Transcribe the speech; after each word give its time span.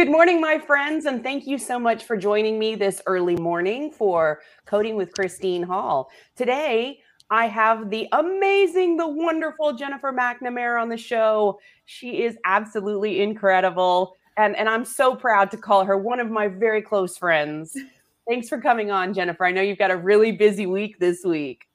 Good 0.00 0.10
morning, 0.10 0.40
my 0.40 0.58
friends, 0.58 1.04
and 1.04 1.22
thank 1.22 1.46
you 1.46 1.58
so 1.58 1.78
much 1.78 2.04
for 2.04 2.16
joining 2.16 2.58
me 2.58 2.74
this 2.74 3.02
early 3.04 3.36
morning 3.36 3.90
for 3.90 4.40
Coding 4.64 4.96
with 4.96 5.12
Christine 5.12 5.62
Hall. 5.62 6.08
Today, 6.34 7.00
I 7.28 7.48
have 7.48 7.90
the 7.90 8.08
amazing, 8.12 8.96
the 8.96 9.06
wonderful 9.06 9.74
Jennifer 9.74 10.10
McNamara 10.10 10.80
on 10.80 10.88
the 10.88 10.96
show. 10.96 11.60
She 11.84 12.22
is 12.22 12.38
absolutely 12.46 13.20
incredible. 13.20 14.16
And, 14.38 14.56
and 14.56 14.70
I'm 14.70 14.86
so 14.86 15.14
proud 15.14 15.50
to 15.50 15.58
call 15.58 15.84
her 15.84 15.98
one 15.98 16.18
of 16.18 16.30
my 16.30 16.48
very 16.48 16.80
close 16.80 17.18
friends. 17.18 17.76
Thanks 18.26 18.48
for 18.48 18.58
coming 18.58 18.90
on, 18.90 19.12
Jennifer. 19.12 19.44
I 19.44 19.50
know 19.50 19.60
you've 19.60 19.76
got 19.76 19.90
a 19.90 19.98
really 19.98 20.32
busy 20.32 20.64
week 20.64 20.98
this 20.98 21.26
week. 21.26 21.66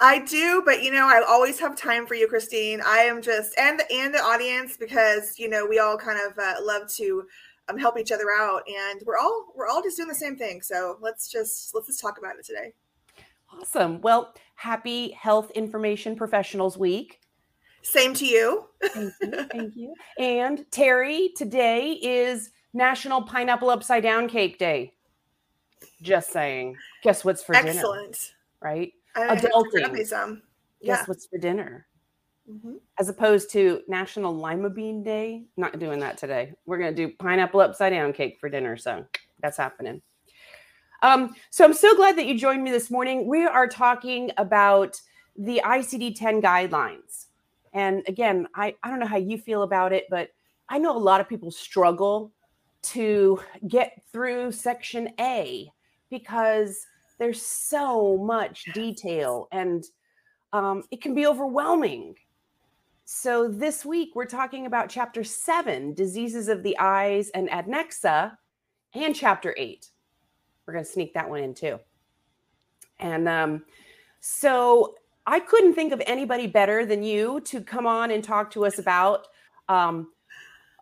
I 0.00 0.20
do, 0.20 0.62
but 0.64 0.82
you 0.82 0.92
know, 0.92 1.06
I 1.06 1.22
always 1.26 1.58
have 1.60 1.76
time 1.76 2.06
for 2.06 2.14
you, 2.14 2.28
Christine. 2.28 2.80
I 2.84 2.98
am 2.98 3.22
just 3.22 3.56
and 3.58 3.80
and 3.92 4.14
the 4.14 4.18
audience 4.18 4.76
because 4.76 5.38
you 5.38 5.48
know 5.48 5.66
we 5.66 5.78
all 5.78 5.96
kind 5.96 6.18
of 6.26 6.38
uh, 6.38 6.54
love 6.62 6.88
to 6.94 7.24
um, 7.68 7.78
help 7.78 7.98
each 7.98 8.12
other 8.12 8.26
out, 8.36 8.62
and 8.68 9.02
we're 9.06 9.18
all 9.18 9.52
we're 9.56 9.68
all 9.68 9.82
just 9.82 9.96
doing 9.96 10.08
the 10.08 10.14
same 10.14 10.36
thing. 10.36 10.62
So 10.62 10.98
let's 11.00 11.30
just 11.30 11.74
let's 11.74 11.86
just 11.86 12.00
talk 12.00 12.18
about 12.18 12.36
it 12.38 12.44
today. 12.44 12.72
Awesome. 13.52 14.00
Well, 14.00 14.34
happy 14.56 15.10
Health 15.10 15.50
Information 15.52 16.16
Professionals 16.16 16.76
Week. 16.76 17.20
Same 17.82 18.14
to 18.14 18.26
you. 18.26 18.64
thank 18.82 19.12
you. 19.20 19.46
Thank 19.52 19.76
you. 19.76 19.94
And 20.18 20.64
Terry, 20.70 21.32
today 21.36 21.92
is 21.92 22.50
National 22.72 23.22
Pineapple 23.22 23.70
Upside 23.70 24.02
Down 24.02 24.26
Cake 24.26 24.58
Day. 24.58 24.94
Just 26.02 26.32
saying. 26.32 26.76
Guess 27.02 27.24
what's 27.24 27.42
for 27.42 27.54
Excellent. 27.54 27.74
dinner? 27.74 28.08
Excellent. 28.08 28.34
Right? 28.60 28.92
I 29.16 29.36
Adulting. 29.36 30.06
Some. 30.06 30.42
Guess 30.82 31.08
what's 31.08 31.26
for 31.26 31.38
dinner? 31.38 31.86
Mm-hmm. 32.50 32.74
As 32.98 33.08
opposed 33.08 33.50
to 33.52 33.80
National 33.88 34.34
Lima 34.34 34.68
Bean 34.70 35.02
Day. 35.02 35.44
Not 35.56 35.78
doing 35.78 36.00
that 36.00 36.18
today. 36.18 36.52
We're 36.66 36.78
going 36.78 36.94
to 36.94 37.06
do 37.06 37.14
pineapple 37.18 37.60
upside 37.60 37.92
down 37.92 38.12
cake 38.12 38.36
for 38.40 38.48
dinner. 38.48 38.76
So 38.76 39.06
that's 39.40 39.56
happening. 39.56 40.02
Um, 41.02 41.34
so 41.50 41.64
I'm 41.64 41.74
so 41.74 41.94
glad 41.96 42.16
that 42.16 42.26
you 42.26 42.38
joined 42.38 42.62
me 42.62 42.70
this 42.70 42.90
morning. 42.90 43.26
We 43.26 43.44
are 43.44 43.68
talking 43.68 44.30
about 44.36 45.00
the 45.36 45.60
ICD 45.64 46.16
10 46.18 46.40
guidelines. 46.40 47.26
And 47.72 48.02
again, 48.06 48.46
I, 48.54 48.74
I 48.82 48.90
don't 48.90 49.00
know 49.00 49.06
how 49.06 49.16
you 49.16 49.36
feel 49.36 49.62
about 49.62 49.92
it, 49.92 50.04
but 50.08 50.30
I 50.68 50.78
know 50.78 50.96
a 50.96 50.98
lot 50.98 51.20
of 51.20 51.28
people 51.28 51.50
struggle 51.50 52.32
to 52.82 53.40
get 53.66 54.02
through 54.12 54.52
section 54.52 55.10
A 55.18 55.70
because 56.10 56.86
there's 57.18 57.42
so 57.42 58.16
much 58.18 58.64
detail 58.74 59.48
and 59.52 59.84
um, 60.52 60.84
it 60.90 61.02
can 61.02 61.14
be 61.14 61.26
overwhelming. 61.26 62.14
So 63.04 63.48
this 63.48 63.84
week 63.84 64.10
we're 64.14 64.24
talking 64.24 64.66
about 64.66 64.88
chapter 64.88 65.24
seven, 65.24 65.94
diseases 65.94 66.48
of 66.48 66.62
the 66.62 66.78
eyes 66.78 67.30
and 67.30 67.48
adnexa, 67.50 68.36
and 68.94 69.14
chapter 69.14 69.54
eight, 69.58 69.88
we're 70.66 70.74
going 70.74 70.84
to 70.84 70.90
sneak 70.90 71.14
that 71.14 71.28
one 71.28 71.40
in 71.40 71.54
too. 71.54 71.78
And 73.00 73.28
um, 73.28 73.64
so 74.20 74.94
I 75.26 75.40
couldn't 75.40 75.74
think 75.74 75.92
of 75.92 76.02
anybody 76.06 76.46
better 76.46 76.86
than 76.86 77.02
you 77.02 77.40
to 77.46 77.60
come 77.60 77.86
on 77.86 78.10
and 78.10 78.22
talk 78.22 78.50
to 78.52 78.64
us 78.64 78.78
about 78.78 79.26
um, 79.68 80.12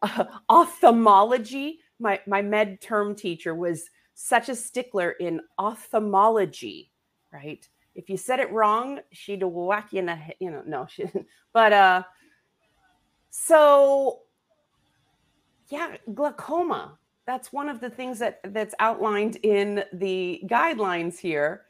uh, 0.03 0.25
ophthalmology. 0.49 1.81
My 1.99 2.21
my 2.27 2.43
med 2.43 2.81
term 2.81 3.15
teacher 3.15 3.55
was 3.55 3.89
such 4.15 4.49
a 4.49 4.55
stickler 4.55 5.11
in 5.13 5.41
ophthalmology, 5.59 6.91
right? 7.33 7.67
If 7.95 8.09
you 8.09 8.17
said 8.17 8.41
it 8.41 8.51
wrong, 8.51 9.01
she'd 9.11 9.43
whack 9.43 9.93
you 9.93 10.01
in 10.01 10.07
the 10.07 10.19
you 10.41 10.51
know 10.51 10.63
no 10.67 10.87
she 10.89 11.05
didn't. 11.05 11.27
but 11.53 11.73
uh 11.73 12.03
so 13.31 14.21
yeah 15.69 15.97
glaucoma 16.15 16.99
that's 17.27 17.53
one 17.53 17.69
of 17.69 17.81
the 17.81 17.89
things 17.89 18.19
that 18.19 18.41
that's 18.53 18.75
outlined 18.79 19.37
in 19.37 19.85
the 19.95 20.43
guidelines 20.47 21.19
here 21.19 21.63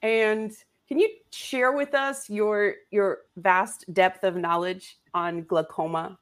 and 0.00 0.52
can 0.88 0.98
you 0.98 1.08
share 1.30 1.72
with 1.72 1.94
us 1.94 2.30
your 2.30 2.74
your 2.90 3.18
vast 3.36 3.84
depth 3.92 4.24
of 4.24 4.36
knowledge 4.36 4.98
on 5.12 5.42
glaucoma 5.42 6.18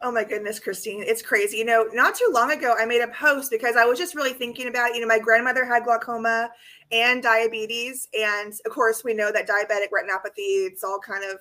Oh 0.00 0.12
my 0.12 0.22
goodness, 0.22 0.60
Christine, 0.60 1.02
it's 1.02 1.22
crazy. 1.22 1.56
You 1.56 1.64
know, 1.64 1.88
not 1.92 2.14
too 2.14 2.30
long 2.32 2.52
ago, 2.52 2.76
I 2.78 2.86
made 2.86 3.00
a 3.00 3.08
post 3.08 3.50
because 3.50 3.74
I 3.74 3.84
was 3.84 3.98
just 3.98 4.14
really 4.14 4.32
thinking 4.32 4.68
about, 4.68 4.94
you 4.94 5.00
know, 5.00 5.08
my 5.08 5.18
grandmother 5.18 5.64
had 5.64 5.82
glaucoma 5.82 6.50
and 6.92 7.20
diabetes, 7.20 8.06
and 8.16 8.52
of 8.64 8.72
course, 8.72 9.02
we 9.02 9.12
know 9.12 9.32
that 9.32 9.48
diabetic 9.48 9.88
retinopathy. 9.90 10.66
It's 10.66 10.84
all 10.84 11.00
kind 11.00 11.24
of, 11.24 11.40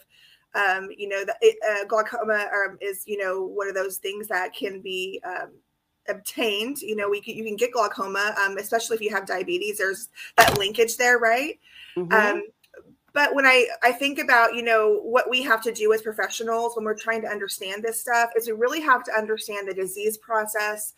um, 0.56 0.90
you 0.97 1.07
know, 1.07 1.23
the 1.23 1.35
uh, 1.69 1.85
glaucoma 1.85 2.47
um, 2.51 2.79
is, 2.81 3.03
you 3.06 3.18
know, 3.18 3.44
one 3.44 3.68
of 3.68 3.75
those 3.75 3.97
things 3.97 4.28
that 4.29 4.56
can 4.56 4.81
be 4.81 5.22
um, 5.24 5.51
obtained. 6.09 6.81
You 6.81 6.95
know, 6.95 7.09
we 7.09 7.22
can, 7.22 7.35
you 7.35 7.44
can 7.44 7.57
get 7.57 7.74
glaucoma, 7.74 8.34
um, 8.44 8.57
especially 8.57 8.95
if 8.95 9.01
you 9.01 9.12
have 9.12 9.28
diabetes. 9.28 9.78
There's 9.78 10.09
that 10.35 10.57
linkage 10.57 10.97
there, 10.97 11.19
right? 11.19 11.59
Mm-hmm. 11.95 12.12
Um, 12.12 12.44
but 13.17 13.33
when 13.33 13.47
I, 13.47 13.66
I 13.81 13.94
think 13.94 14.19
about 14.19 14.53
you 14.53 14.61
know 14.61 15.00
what 15.01 15.28
we 15.28 15.41
have 15.41 15.63
to 15.63 15.72
do 15.72 15.91
as 15.91 16.03
professionals 16.03 16.75
when 16.75 16.85
we're 16.85 16.94
trying 16.94 17.23
to 17.23 17.28
understand 17.28 17.81
this 17.81 18.00
stuff 18.00 18.29
is 18.38 18.45
we 18.45 18.53
really 18.53 18.79
have 18.81 19.03
to 19.05 19.11
understand 19.11 19.67
the 19.67 19.73
disease 19.73 20.19
process 20.19 20.94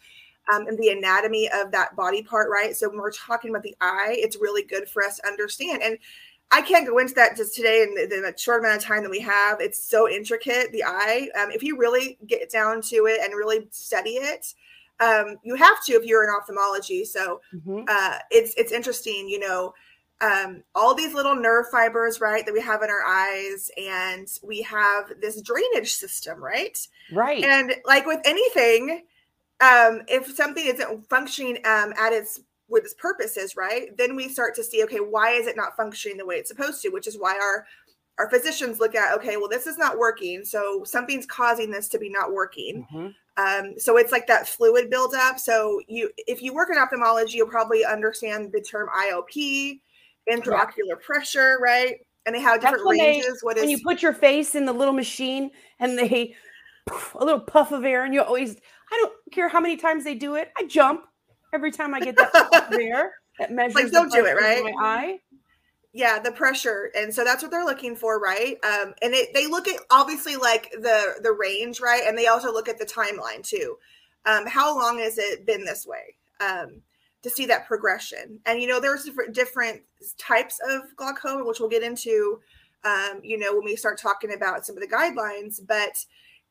um, 0.54 0.68
and 0.68 0.78
the 0.78 0.90
anatomy 0.90 1.50
of 1.56 1.72
that 1.72 1.96
body 1.96 2.22
part 2.22 2.50
right 2.52 2.76
so 2.76 2.90
when 2.90 2.98
we're 2.98 3.10
talking 3.14 3.52
about 3.52 3.64
the 3.64 3.76
eye 3.80 4.18
it's 4.18 4.36
really 4.36 4.64
good 4.64 4.90
for 4.90 5.02
us 5.02 5.16
to 5.16 5.28
understand 5.28 5.82
and 5.82 5.98
I 6.52 6.62
can't 6.62 6.86
go 6.86 6.98
into 6.98 7.14
that 7.14 7.38
just 7.38 7.56
today 7.56 7.84
in 7.84 7.94
the, 7.94 8.08
the, 8.08 8.34
short 8.36 8.62
amount 8.62 8.78
of 8.78 8.84
time 8.84 9.04
that 9.04 9.12
we 9.12 9.20
have. 9.20 9.62
It's 9.62 9.88
so 9.88 10.10
intricate, 10.10 10.72
the 10.72 10.84
eye. 10.84 11.30
Um, 11.40 11.52
if 11.52 11.62
you 11.62 11.78
really 11.78 12.18
get 12.26 12.50
down 12.50 12.82
to 12.90 13.06
it 13.06 13.20
and 13.24 13.36
really 13.36 13.68
study 13.70 14.14
it, 14.14 14.56
um, 15.00 15.38
you 15.44 15.54
have 15.54 15.86
to 15.86 15.94
if 15.94 16.06
you're 16.06 16.24
in 16.24 16.32
ophthalmology. 16.32 17.06
So 17.06 17.42
mm-hmm. 17.54 17.84
uh, 17.88 18.18
it's 18.32 18.56
it's 18.56 18.72
interesting, 18.72 19.30
you 19.30 19.40
know, 19.40 19.76
um, 20.22 20.64
all 20.76 20.94
these 20.94 21.14
little 21.14 21.36
nerve 21.36 21.68
fibers, 21.72 22.20
right, 22.20 22.46
that 22.46 22.54
we 22.54 22.62
have 22.62 22.84
in 22.84 22.90
our 22.90 23.06
eyes, 23.06 23.72
and 23.78 24.28
we 24.44 24.62
have 24.64 25.14
this 25.22 25.42
drainage 25.42 25.94
system, 25.94 26.44
right? 26.44 26.78
Right. 27.12 27.44
And 27.44 27.76
like 27.86 28.06
with 28.06 28.20
anything, 28.26 29.06
um, 29.62 30.02
if 30.08 30.34
something 30.36 30.66
isn't 30.66 31.10
functioning 31.10 31.58
um, 31.66 31.94
at 31.98 32.14
its 32.14 32.42
what 32.68 32.84
its 32.84 32.94
purpose 32.94 33.36
is, 33.36 33.56
right, 33.56 33.98
then 33.98 34.16
we 34.16 34.30
start 34.30 34.56
to 34.56 34.64
see, 34.64 34.84
okay, 34.84 35.00
why 35.00 35.32
is 35.32 35.48
it 35.48 35.58
not 35.58 35.76
functioning 35.76 36.18
the 36.18 36.26
way 36.26 36.36
it's 36.36 36.50
supposed 36.50 36.82
to? 36.82 36.90
Which 36.90 37.08
is 37.08 37.18
why 37.18 37.34
our 37.34 37.66
our 38.20 38.30
physicians 38.30 38.82
look 38.82 38.96
at, 38.96 39.16
okay, 39.16 39.38
well, 39.38 39.48
this 39.48 39.66
is 39.66 39.78
not 39.78 39.98
working, 39.98 40.44
so 40.44 40.84
something's 40.84 41.26
causing 41.26 41.72
this 41.72 41.88
to 41.88 41.98
be 41.98 42.10
not 42.10 42.34
working. 42.34 42.86
Mm-hmm. 42.92 43.08
Um, 43.38 43.80
so 43.80 43.96
it's 43.96 44.12
like 44.12 44.28
that 44.28 44.50
fluid 44.50 44.90
buildup. 44.90 45.40
So 45.40 45.80
you, 45.88 46.10
if 46.28 46.42
you 46.42 46.54
work 46.54 46.68
in 46.70 46.78
ophthalmology, 46.78 47.38
you'll 47.38 47.48
probably 47.48 47.86
understand 47.86 48.52
the 48.52 48.60
term 48.60 48.90
IOP 48.90 49.80
intraocular 50.32 51.00
pressure, 51.02 51.58
right? 51.62 51.98
And 52.26 52.36
they 52.36 52.42
have 52.42 52.62
different 52.62 52.86
ranges. 52.88 53.26
They, 53.26 53.32
what 53.42 53.58
is 53.58 53.62
when 53.62 53.70
you 53.70 53.80
put 53.84 54.02
your 54.02 54.14
face 54.14 54.56
in 54.56 54.66
the 54.66 54.74
little 54.74 54.94
machine 54.94 55.52
and 55.80 55.98
they 55.98 56.36
a 57.16 57.24
little 57.24 57.40
puff 57.40 57.72
of 57.72 57.86
air, 57.86 58.06
and 58.06 58.14
you 58.14 58.22
always 58.22 58.56
I 58.92 58.98
don't 59.02 59.14
care 59.32 59.50
how 59.50 59.60
many 59.60 59.78
times 59.78 60.04
they 60.04 60.16
do 60.16 60.36
it. 60.36 60.52
I 60.58 60.66
jump 60.66 61.06
every 61.54 61.72
time 61.72 61.94
I 61.94 62.00
get 62.00 62.18
that 62.18 62.32
puff 62.32 62.72
of 62.72 62.74
air 62.80 63.14
that 63.40 63.52
measures. 63.52 63.76
Like 63.76 63.92
don't 63.92 64.12
do 64.12 64.26
it, 64.26 64.36
right? 64.36 64.64
My 64.64 64.74
eye. 64.80 65.20
Yeah, 65.92 66.20
the 66.20 66.32
pressure, 66.32 66.92
and 66.96 67.14
so 67.14 67.24
that's 67.24 67.42
what 67.42 67.50
they're 67.50 67.66
looking 67.66 67.96
for, 67.96 68.20
right? 68.20 68.58
Um, 68.64 68.94
and 69.02 69.14
it, 69.14 69.34
they 69.34 69.48
look 69.48 69.68
at 69.68 69.80
obviously 69.90 70.36
like 70.36 70.70
the 70.72 71.16
the 71.24 71.32
range, 71.32 71.80
right? 71.80 72.04
And 72.06 72.16
they 72.16 72.28
also 72.28 72.54
look 72.54 72.70
at 72.70 72.78
the 72.78 72.86
timeline 72.86 73.44
too. 73.44 73.78
Um, 74.26 74.46
how 74.46 74.78
long 74.78 75.00
has 75.00 75.18
it 75.18 75.48
been 75.48 75.66
this 75.66 75.88
way? 75.88 76.16
Um, 76.40 76.82
to 77.22 77.30
see 77.30 77.46
that 77.46 77.68
progression. 77.68 78.40
And 78.46 78.62
you 78.62 78.68
know, 78.68 78.80
there's 78.80 79.04
different 79.04 79.34
different 79.34 79.82
types 80.18 80.60
of 80.68 80.96
glaucoma, 80.96 81.46
which 81.46 81.60
we'll 81.60 81.70
get 81.70 81.84
into, 81.84 82.40
um, 82.84 83.20
you 83.24 83.38
know, 83.38 83.54
when 83.54 83.66
we 83.66 83.76
start 83.76 84.00
talking 84.00 84.34
about 84.34 84.66
some 84.66 84.78
of 84.78 84.82
the 84.82 84.88
guidelines. 84.88 85.60
But 85.66 86.04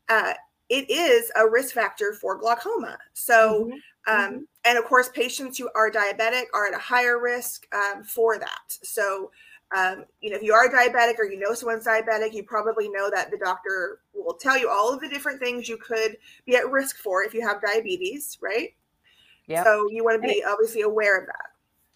uh, 0.09 0.35
it 0.69 0.91
is 0.91 1.31
a 1.37 1.49
risk 1.49 1.75
factor 1.75 2.13
for 2.13 2.37
glaucoma. 2.37 2.99
So, 3.15 3.65
mm-hmm. 3.65 3.73
Um, 4.07 4.31
mm-hmm. 4.33 4.39
and 4.65 4.79
of 4.79 4.85
course, 4.85 5.11
patients 5.11 5.59
who 5.59 5.69
are 5.75 5.91
diabetic 5.91 6.45
are 6.55 6.67
at 6.67 6.75
a 6.75 6.79
higher 6.79 7.21
risk 7.21 7.67
um, 7.75 8.05
for 8.05 8.39
that. 8.39 8.79
So. 8.83 9.31
Um, 9.77 10.07
you 10.23 10.31
know, 10.31 10.37
if 10.37 10.43
you 10.43 10.55
are 10.55 10.67
diabetic 10.71 11.19
or 11.19 11.27
you 11.27 11.39
know 11.39 11.53
someone's 11.53 11.87
diabetic, 11.87 12.33
you 12.33 12.43
probably 12.43 12.89
know 12.89 13.11
that 13.11 13.31
the 13.31 13.37
doctor 13.37 14.01
will 14.15 14.33
tell 14.33 14.57
you 14.57 14.71
all 14.71 14.95
of 14.95 15.01
the 15.01 15.11
different 15.11 15.41
things 15.41 15.69
you 15.69 15.77
could 15.77 16.17
be 16.47 16.57
at 16.57 16.71
risk 16.71 16.97
for 16.97 17.23
if 17.23 17.35
you 17.35 17.47
have 17.47 17.61
diabetes, 17.61 18.39
right? 18.41 18.73
Yeah. 19.49 19.65
So 19.65 19.89
you 19.91 20.05
want 20.05 20.23
to 20.23 20.29
be 20.29 20.45
obviously 20.47 20.83
aware 20.83 21.19
of 21.19 21.27
that. 21.27 21.47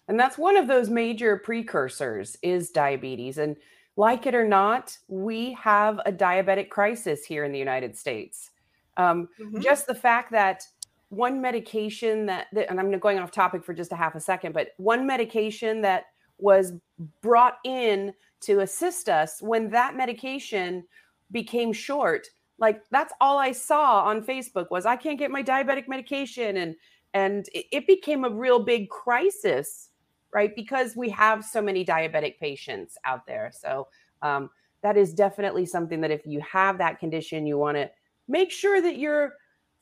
And 0.07 0.19
that's 0.19 0.37
one 0.37 0.57
of 0.57 0.67
those 0.67 0.89
major 0.89 1.37
precursors 1.37 2.37
is 2.41 2.71
diabetes. 2.71 3.37
And 3.37 3.55
like 3.95 4.25
it 4.25 4.35
or 4.35 4.45
not, 4.45 4.97
we 5.07 5.53
have 5.53 5.99
a 6.05 6.11
diabetic 6.11 6.69
crisis 6.69 7.23
here 7.23 7.45
in 7.45 7.51
the 7.51 7.59
United 7.59 7.97
States. 7.97 8.51
Um, 8.97 9.29
mm-hmm. 9.39 9.61
Just 9.61 9.87
the 9.87 9.95
fact 9.95 10.31
that 10.31 10.67
one 11.09 11.39
medication 11.41 12.25
that, 12.25 12.47
that, 12.53 12.69
and 12.69 12.79
I'm 12.79 12.97
going 12.99 13.19
off 13.19 13.31
topic 13.31 13.63
for 13.63 13.73
just 13.73 13.91
a 13.91 13.95
half 13.95 14.15
a 14.15 14.19
second, 14.19 14.53
but 14.53 14.69
one 14.77 15.05
medication 15.05 15.81
that 15.81 16.05
was 16.39 16.73
brought 17.21 17.59
in 17.63 18.13
to 18.41 18.59
assist 18.59 19.09
us 19.09 19.41
when 19.41 19.69
that 19.69 19.95
medication 19.95 20.83
became 21.31 21.71
short, 21.71 22.27
like 22.57 22.81
that's 22.91 23.13
all 23.21 23.37
I 23.37 23.51
saw 23.51 24.01
on 24.03 24.23
Facebook 24.23 24.71
was 24.71 24.85
I 24.85 24.95
can't 24.95 25.19
get 25.19 25.31
my 25.31 25.43
diabetic 25.43 25.87
medication 25.87 26.57
and 26.57 26.75
and 27.13 27.47
it 27.53 27.85
became 27.87 28.23
a 28.23 28.29
real 28.29 28.59
big 28.59 28.89
crisis 28.89 29.89
right 30.33 30.55
because 30.55 30.95
we 30.95 31.09
have 31.09 31.43
so 31.43 31.61
many 31.61 31.85
diabetic 31.85 32.39
patients 32.39 32.97
out 33.05 33.25
there 33.25 33.51
so 33.53 33.87
um, 34.21 34.49
that 34.81 34.97
is 34.97 35.13
definitely 35.13 35.65
something 35.65 36.01
that 36.01 36.11
if 36.11 36.25
you 36.25 36.39
have 36.41 36.77
that 36.77 36.99
condition 36.99 37.45
you 37.45 37.57
want 37.57 37.77
to 37.77 37.89
make 38.27 38.51
sure 38.51 38.81
that 38.81 38.97
you're 38.97 39.33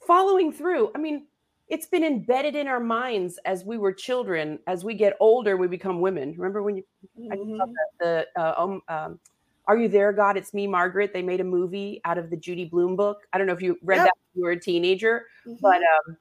following 0.05 0.51
through 0.51 0.91
i 0.95 0.97
mean 0.97 1.25
it's 1.67 1.87
been 1.87 2.03
embedded 2.03 2.55
in 2.55 2.67
our 2.67 2.81
minds 2.81 3.39
as 3.45 3.63
we 3.63 3.77
were 3.77 3.93
children 3.93 4.59
as 4.67 4.83
we 4.83 4.93
get 4.93 5.15
older 5.19 5.57
we 5.57 5.67
become 5.67 6.01
women 6.01 6.33
remember 6.37 6.61
when 6.61 6.77
you 6.77 6.83
mm-hmm. 7.19 7.71
the 7.99 8.27
uh, 8.35 8.53
um, 8.57 8.81
um, 8.89 9.19
are 9.67 9.77
you 9.77 9.87
there 9.87 10.11
god 10.11 10.35
it's 10.37 10.53
me 10.53 10.67
margaret 10.67 11.13
they 11.13 11.21
made 11.21 11.39
a 11.39 11.43
movie 11.43 12.01
out 12.03 12.17
of 12.17 12.29
the 12.29 12.35
judy 12.35 12.65
blume 12.65 12.95
book 12.95 13.19
i 13.31 13.37
don't 13.37 13.47
know 13.47 13.53
if 13.53 13.61
you 13.61 13.77
read 13.83 13.97
yep. 13.97 14.05
that 14.05 14.13
when 14.33 14.41
you 14.41 14.43
were 14.43 14.51
a 14.51 14.59
teenager 14.59 15.27
mm-hmm. 15.47 15.55
but 15.61 15.77
um, 15.77 16.17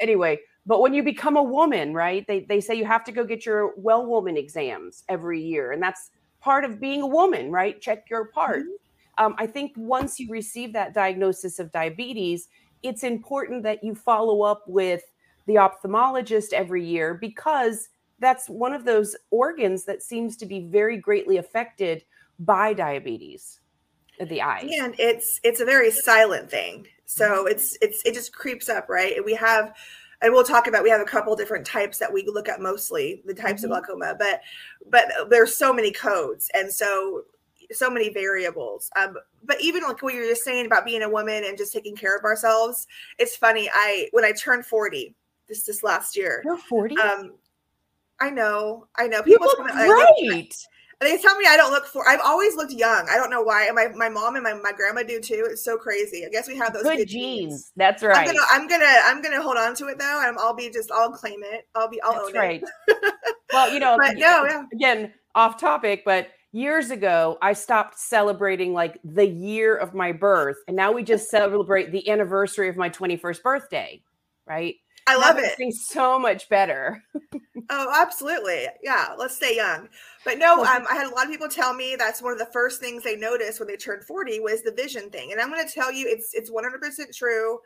anyway 0.00 0.38
but 0.66 0.80
when 0.80 0.94
you 0.94 1.02
become 1.02 1.36
a 1.36 1.42
woman, 1.42 1.94
right, 1.94 2.26
they, 2.26 2.40
they 2.40 2.60
say 2.60 2.74
you 2.74 2.84
have 2.84 3.04
to 3.04 3.12
go 3.12 3.24
get 3.24 3.46
your 3.46 3.74
well 3.76 4.06
woman 4.06 4.36
exams 4.36 5.04
every 5.08 5.40
year. 5.40 5.72
And 5.72 5.82
that's 5.82 6.10
part 6.40 6.64
of 6.64 6.80
being 6.80 7.02
a 7.02 7.06
woman, 7.06 7.50
right? 7.50 7.80
Check 7.80 8.10
your 8.10 8.26
part. 8.26 8.60
Mm-hmm. 8.60 9.24
Um, 9.24 9.34
I 9.38 9.46
think 9.46 9.72
once 9.76 10.18
you 10.18 10.30
receive 10.30 10.72
that 10.72 10.94
diagnosis 10.94 11.58
of 11.58 11.72
diabetes, 11.72 12.48
it's 12.82 13.02
important 13.02 13.62
that 13.64 13.84
you 13.84 13.94
follow 13.94 14.42
up 14.42 14.64
with 14.66 15.02
the 15.46 15.56
ophthalmologist 15.56 16.52
every 16.52 16.84
year 16.84 17.14
because 17.14 17.88
that's 18.18 18.48
one 18.48 18.72
of 18.72 18.84
those 18.84 19.16
organs 19.30 19.84
that 19.84 20.02
seems 20.02 20.36
to 20.36 20.46
be 20.46 20.60
very 20.60 20.96
greatly 20.96 21.38
affected 21.38 22.04
by 22.38 22.72
diabetes 22.72 23.60
the 24.28 24.42
eyes 24.42 24.68
and 24.78 24.94
it's 24.98 25.40
it's 25.42 25.60
a 25.60 25.64
very 25.64 25.90
silent 25.90 26.50
thing 26.50 26.86
so 27.06 27.46
it's 27.46 27.78
it's 27.80 28.02
it 28.04 28.12
just 28.12 28.34
creeps 28.34 28.68
up 28.68 28.86
right 28.88 29.24
we 29.24 29.34
have 29.34 29.72
and 30.22 30.32
we'll 30.32 30.44
talk 30.44 30.66
about 30.66 30.82
we 30.82 30.90
have 30.90 31.00
a 31.00 31.04
couple 31.04 31.34
different 31.34 31.66
types 31.66 31.98
that 31.98 32.12
we 32.12 32.26
look 32.26 32.48
at 32.48 32.60
mostly 32.60 33.22
the 33.26 33.34
types 33.34 33.62
mm-hmm. 33.62 33.72
of 33.72 33.84
glaucoma 33.84 34.14
but 34.18 34.40
but 34.88 35.10
there's 35.28 35.56
so 35.56 35.72
many 35.72 35.90
codes 35.90 36.50
and 36.54 36.70
so 36.70 37.22
so 37.72 37.88
many 37.88 38.08
variables. 38.08 38.90
Um, 38.96 39.16
but 39.44 39.60
even 39.60 39.82
like 39.82 40.02
what 40.02 40.14
you're 40.14 40.28
just 40.28 40.44
saying 40.44 40.66
about 40.66 40.84
being 40.84 41.02
a 41.02 41.08
woman 41.08 41.44
and 41.44 41.56
just 41.56 41.72
taking 41.72 41.96
care 41.96 42.16
of 42.16 42.24
ourselves 42.24 42.86
it's 43.18 43.36
funny 43.36 43.70
i 43.72 44.08
when 44.12 44.24
i 44.24 44.32
turned 44.32 44.66
40 44.66 45.14
this 45.48 45.62
this 45.62 45.82
last 45.82 46.16
year 46.16 46.42
you're 46.44 46.58
40 46.58 46.96
um 46.98 47.32
i 48.20 48.30
know 48.30 48.86
i 48.96 49.06
know 49.06 49.22
people 49.22 49.46
you 49.46 49.64
look 49.64 49.72
great 49.72 50.54
they 51.00 51.16
tell 51.16 51.34
me 51.36 51.46
I 51.48 51.56
don't 51.56 51.70
look 51.70 51.86
for. 51.86 52.06
I've 52.06 52.20
always 52.22 52.56
looked 52.56 52.72
young. 52.72 53.08
I 53.10 53.16
don't 53.16 53.30
know 53.30 53.40
why. 53.40 53.70
My 53.72 53.88
my 53.88 54.10
mom 54.10 54.34
and 54.34 54.44
my, 54.44 54.52
my 54.52 54.72
grandma 54.72 55.02
do 55.02 55.18
too. 55.18 55.48
It's 55.50 55.64
so 55.64 55.78
crazy. 55.78 56.26
I 56.26 56.28
guess 56.28 56.46
we 56.46 56.56
have 56.58 56.74
those 56.74 56.82
good, 56.82 56.98
good 56.98 57.08
genes. 57.08 57.52
genes. 57.52 57.72
That's 57.76 58.02
right. 58.02 58.16
I'm 58.16 58.26
gonna 58.26 58.46
I'm 58.50 58.68
gonna 58.68 58.94
I'm 59.04 59.22
gonna 59.22 59.42
hold 59.42 59.56
on 59.56 59.74
to 59.76 59.86
it 59.86 59.98
though. 59.98 60.22
And 60.26 60.36
I'll 60.38 60.54
be 60.54 60.70
just 60.70 60.92
I'll 60.92 61.10
claim 61.10 61.40
it. 61.42 61.66
I'll 61.74 61.88
be 61.88 62.02
I'll 62.02 62.12
own 62.12 62.30
it. 62.30 62.32
That's 62.34 62.36
own 62.36 62.40
right. 62.40 62.62
it. 62.88 63.14
well, 63.52 63.72
you 63.72 63.80
know, 63.80 63.96
but 63.98 64.16
no, 64.16 64.44
yeah. 64.44 64.64
again, 64.74 65.14
off 65.34 65.58
topic, 65.58 66.02
but 66.04 66.28
years 66.52 66.90
ago 66.90 67.38
I 67.40 67.54
stopped 67.54 67.98
celebrating 67.98 68.74
like 68.74 68.98
the 69.02 69.26
year 69.26 69.76
of 69.76 69.94
my 69.94 70.12
birth, 70.12 70.58
and 70.68 70.76
now 70.76 70.92
we 70.92 71.02
just 71.02 71.30
celebrate 71.30 71.92
the 71.92 72.10
anniversary 72.10 72.68
of 72.68 72.76
my 72.76 72.90
21st 72.90 73.42
birthday, 73.42 74.02
right? 74.46 74.74
I 75.10 75.16
love 75.16 75.38
it. 75.38 75.74
So 75.74 76.18
much 76.18 76.48
better. 76.48 77.02
oh, 77.70 77.92
absolutely. 77.94 78.66
Yeah, 78.82 79.08
let's 79.18 79.36
stay 79.36 79.56
young. 79.56 79.88
But 80.24 80.38
no, 80.38 80.60
um, 80.60 80.86
I 80.88 80.94
had 80.94 81.10
a 81.10 81.14
lot 81.14 81.24
of 81.24 81.30
people 81.30 81.48
tell 81.48 81.74
me 81.74 81.96
that's 81.98 82.22
one 82.22 82.32
of 82.32 82.38
the 82.38 82.48
first 82.52 82.80
things 82.80 83.02
they 83.02 83.16
noticed 83.16 83.58
when 83.58 83.66
they 83.66 83.76
turned 83.76 84.04
40 84.04 84.40
was 84.40 84.62
the 84.62 84.72
vision 84.72 85.10
thing. 85.10 85.32
And 85.32 85.40
I'm 85.40 85.50
going 85.50 85.66
to 85.66 85.72
tell 85.72 85.92
you 85.92 86.06
it's 86.08 86.32
it's 86.32 86.50
100% 86.50 87.16
true. 87.16 87.58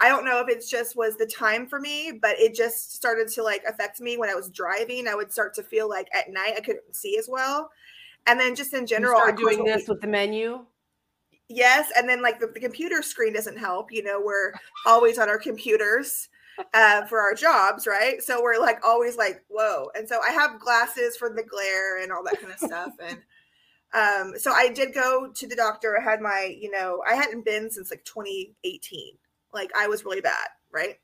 I 0.00 0.08
don't 0.08 0.24
know 0.24 0.40
if 0.40 0.48
it's 0.48 0.70
just 0.70 0.96
was 0.96 1.16
the 1.16 1.26
time 1.26 1.66
for 1.66 1.80
me, 1.80 2.12
but 2.20 2.38
it 2.38 2.54
just 2.54 2.94
started 2.94 3.28
to 3.28 3.42
like 3.42 3.62
affect 3.68 4.00
me 4.00 4.16
when 4.16 4.30
I 4.30 4.34
was 4.34 4.50
driving. 4.50 5.08
I 5.08 5.14
would 5.14 5.32
start 5.32 5.54
to 5.54 5.62
feel 5.62 5.88
like 5.88 6.08
at 6.14 6.30
night 6.30 6.54
I 6.56 6.60
couldn't 6.60 6.94
see 6.94 7.18
as 7.18 7.28
well. 7.30 7.70
And 8.26 8.40
then 8.40 8.56
just 8.56 8.72
in 8.74 8.86
general, 8.86 9.26
you 9.26 9.36
doing 9.36 9.64
this 9.64 9.86
with 9.86 10.00
the 10.00 10.06
menu. 10.06 10.64
Yes, 11.48 11.92
and 11.96 12.08
then 12.08 12.22
like 12.22 12.40
the, 12.40 12.48
the 12.48 12.58
computer 12.58 13.02
screen 13.02 13.32
doesn't 13.32 13.56
help. 13.56 13.92
You 13.92 14.02
know, 14.02 14.20
we're 14.24 14.52
always 14.84 15.18
on 15.18 15.28
our 15.28 15.38
computers 15.38 16.28
uh, 16.74 17.04
for 17.06 17.20
our 17.20 17.34
jobs, 17.34 17.86
right? 17.86 18.22
So 18.22 18.42
we're 18.42 18.60
like 18.60 18.84
always 18.84 19.16
like, 19.16 19.44
whoa. 19.48 19.90
And 19.94 20.08
so 20.08 20.20
I 20.26 20.32
have 20.32 20.60
glasses 20.60 21.16
for 21.16 21.28
the 21.28 21.42
glare 21.42 22.02
and 22.02 22.12
all 22.12 22.24
that 22.24 22.40
kind 22.40 22.52
of 22.52 22.58
stuff. 22.58 22.92
And 23.02 23.18
um, 23.94 24.38
so 24.38 24.52
I 24.52 24.68
did 24.68 24.92
go 24.92 25.30
to 25.34 25.46
the 25.46 25.56
doctor. 25.56 25.98
I 25.98 26.02
had 26.02 26.20
my, 26.20 26.54
you 26.58 26.70
know, 26.70 27.02
I 27.08 27.14
hadn't 27.14 27.44
been 27.44 27.70
since 27.70 27.90
like 27.90 28.04
2018. 28.04 29.16
Like 29.52 29.70
I 29.76 29.86
was 29.86 30.04
really 30.04 30.20
bad, 30.20 30.48
right? 30.70 30.96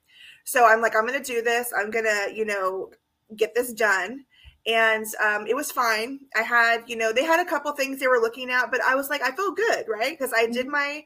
So 0.44 0.66
I'm 0.66 0.81
like, 0.81 0.96
I'm 0.96 1.06
gonna 1.06 1.22
do 1.22 1.43
this. 1.43 1.72
I'm 1.76 1.90
gonna, 1.90 2.26
you 2.34 2.44
know, 2.44 2.90
get 3.37 3.54
this 3.54 3.72
done. 3.72 4.25
And 4.66 5.06
um, 5.25 5.46
it 5.46 5.56
was 5.56 5.72
fine. 5.72 6.20
I 6.37 6.43
had, 6.43 6.84
you 6.87 6.96
know, 6.96 7.12
they 7.12 7.25
had 7.25 7.40
a 7.40 7.49
couple 7.49 7.72
things 7.72 7.99
they 7.99 8.06
were 8.06 8.20
looking 8.20 8.50
at, 8.50 8.70
but 8.70 8.81
I 8.82 8.94
was 8.94 9.10
like, 9.10 9.22
I 9.22 9.34
feel 9.34 9.52
good, 9.52 9.87
right? 9.88 10.16
Because 10.16 10.32
I 10.32 10.46
did 10.46 10.66
mm-hmm. 10.66 10.72
my 10.72 11.04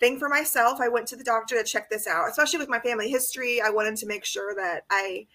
thing 0.00 0.18
for 0.18 0.28
myself. 0.28 0.80
I 0.80 0.88
went 0.88 1.06
to 1.08 1.16
the 1.16 1.24
doctor 1.24 1.56
to 1.56 1.64
check 1.64 1.90
this 1.90 2.06
out, 2.06 2.28
especially 2.28 2.58
with 2.58 2.68
my 2.68 2.80
family 2.80 3.10
history. 3.10 3.60
I 3.60 3.70
wanted 3.70 3.96
to 3.96 4.06
make 4.06 4.24
sure 4.24 4.54
that 4.54 4.84
I 4.90 5.26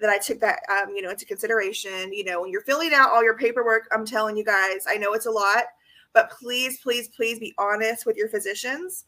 that 0.00 0.10
I 0.10 0.18
took 0.18 0.40
that 0.40 0.60
um, 0.70 0.94
you 0.94 1.02
know 1.02 1.10
into 1.10 1.26
consideration. 1.26 2.12
You 2.12 2.24
know, 2.24 2.42
when 2.42 2.50
you're 2.50 2.62
filling 2.62 2.92
out 2.92 3.10
all 3.10 3.22
your 3.22 3.36
paperwork, 3.36 3.88
I'm 3.92 4.06
telling 4.06 4.36
you 4.36 4.44
guys, 4.44 4.84
I 4.88 4.96
know 4.96 5.12
it's 5.14 5.26
a 5.26 5.30
lot, 5.30 5.64
but 6.12 6.30
please, 6.30 6.80
please, 6.80 7.08
please 7.08 7.38
be 7.38 7.54
honest 7.58 8.06
with 8.06 8.16
your 8.16 8.28
physicians. 8.28 9.04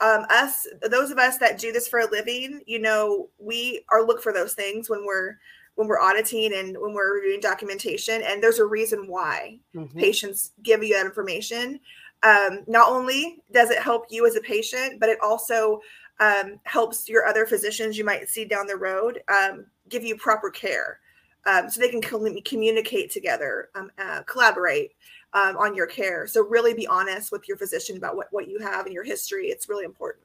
Um, 0.00 0.26
us, 0.28 0.66
those 0.90 1.10
of 1.10 1.18
us 1.18 1.38
that 1.38 1.58
do 1.58 1.72
this 1.72 1.86
for 1.86 2.00
a 2.00 2.10
living, 2.10 2.60
you 2.66 2.80
know, 2.80 3.28
we 3.38 3.84
are 3.90 4.04
look 4.04 4.22
for 4.22 4.32
those 4.32 4.54
things 4.54 4.90
when 4.90 5.04
we're 5.06 5.36
when 5.76 5.88
we're 5.88 6.00
auditing 6.00 6.54
and 6.54 6.76
when 6.78 6.94
we're 6.94 7.14
reviewing 7.14 7.40
documentation, 7.40 8.22
and 8.22 8.42
there's 8.42 8.60
a 8.60 8.66
reason 8.66 9.08
why 9.08 9.58
mm-hmm. 9.74 9.98
patients 9.98 10.52
give 10.62 10.84
you 10.84 10.94
that 10.94 11.06
information 11.06 11.80
um, 12.24 12.64
not 12.66 12.90
only 12.90 13.42
does 13.52 13.70
it 13.70 13.78
help 13.78 14.06
you 14.10 14.26
as 14.26 14.34
a 14.34 14.40
patient, 14.40 14.98
but 14.98 15.08
it 15.08 15.18
also 15.22 15.80
um, 16.20 16.58
helps 16.64 17.08
your 17.08 17.26
other 17.26 17.46
physicians 17.46 17.98
you 17.98 18.04
might 18.04 18.28
see 18.28 18.44
down 18.44 18.66
the 18.66 18.76
road 18.76 19.20
um, 19.28 19.66
give 19.88 20.02
you 20.02 20.16
proper 20.16 20.50
care 20.50 21.00
um, 21.46 21.68
so 21.68 21.80
they 21.80 21.90
can 21.90 22.00
communicate 22.00 23.10
together, 23.10 23.68
um, 23.74 23.90
uh, 23.98 24.22
collaborate 24.22 24.92
um, 25.34 25.56
on 25.58 25.74
your 25.74 25.86
care. 25.86 26.26
So, 26.26 26.42
really 26.42 26.72
be 26.72 26.86
honest 26.86 27.30
with 27.30 27.46
your 27.46 27.58
physician 27.58 27.96
about 27.96 28.16
what, 28.16 28.28
what 28.30 28.48
you 28.48 28.58
have 28.60 28.86
in 28.86 28.92
your 28.92 29.04
history. 29.04 29.48
It's 29.48 29.68
really 29.68 29.84
important. 29.84 30.24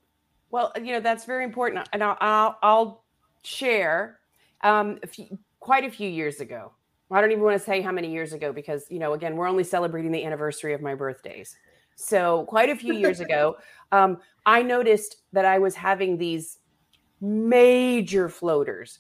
Well, 0.52 0.72
you 0.78 0.94
know, 0.94 1.00
that's 1.00 1.26
very 1.26 1.44
important. 1.44 1.88
And 1.92 2.04
I'll, 2.04 2.18
I'll, 2.22 2.58
I'll 2.64 3.04
share 3.44 4.20
a 4.62 5.08
few, 5.08 5.38
quite 5.60 5.84
a 5.84 5.92
few 5.92 6.10
years 6.10 6.40
ago. 6.40 6.72
I 7.12 7.22
don't 7.22 7.32
even 7.32 7.44
want 7.44 7.58
to 7.58 7.64
say 7.64 7.82
how 7.82 7.92
many 7.92 8.12
years 8.12 8.34
ago 8.34 8.54
because, 8.54 8.86
you 8.90 9.00
know, 9.00 9.14
again, 9.14 9.36
we're 9.36 9.48
only 9.48 9.64
celebrating 9.64 10.12
the 10.12 10.24
anniversary 10.24 10.74
of 10.74 10.82
my 10.82 10.94
birthdays. 10.94 11.58
So, 12.00 12.46
quite 12.46 12.70
a 12.70 12.76
few 12.78 12.94
years 12.94 13.20
ago, 13.20 13.58
um, 13.92 14.20
I 14.46 14.62
noticed 14.62 15.18
that 15.34 15.44
I 15.44 15.60
was 15.60 15.76
having 15.76 16.18
these 16.18 16.60
major 17.20 18.30
floaters. 18.30 19.00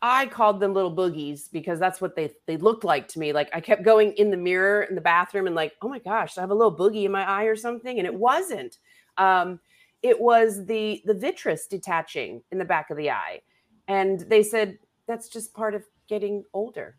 I 0.00 0.26
called 0.26 0.58
them 0.58 0.72
little 0.72 0.94
boogies 0.94 1.52
because 1.52 1.78
that's 1.78 2.00
what 2.00 2.16
they 2.16 2.32
they 2.46 2.56
looked 2.56 2.84
like 2.84 3.06
to 3.08 3.18
me. 3.18 3.34
Like 3.34 3.50
I 3.52 3.60
kept 3.60 3.82
going 3.82 4.12
in 4.12 4.30
the 4.30 4.36
mirror 4.36 4.84
in 4.84 4.94
the 4.94 5.00
bathroom 5.00 5.46
and 5.46 5.54
like, 5.54 5.74
oh 5.82 5.88
my 5.88 5.98
gosh, 5.98 6.38
I 6.38 6.40
have 6.40 6.50
a 6.50 6.54
little 6.54 6.74
boogie 6.74 7.04
in 7.04 7.12
my 7.12 7.28
eye 7.28 7.44
or 7.44 7.56
something, 7.56 7.98
and 7.98 8.06
it 8.06 8.14
wasn't. 8.14 8.78
Um, 9.18 9.60
it 10.02 10.18
was 10.18 10.64
the 10.64 11.02
the 11.04 11.14
vitreous 11.14 11.66
detaching 11.66 12.42
in 12.50 12.58
the 12.58 12.64
back 12.64 12.90
of 12.90 12.96
the 12.96 13.10
eye, 13.10 13.42
and 13.88 14.20
they 14.20 14.42
said 14.42 14.78
that's 15.06 15.28
just 15.28 15.52
part 15.52 15.74
of 15.74 15.84
getting 16.08 16.44
older. 16.54 16.96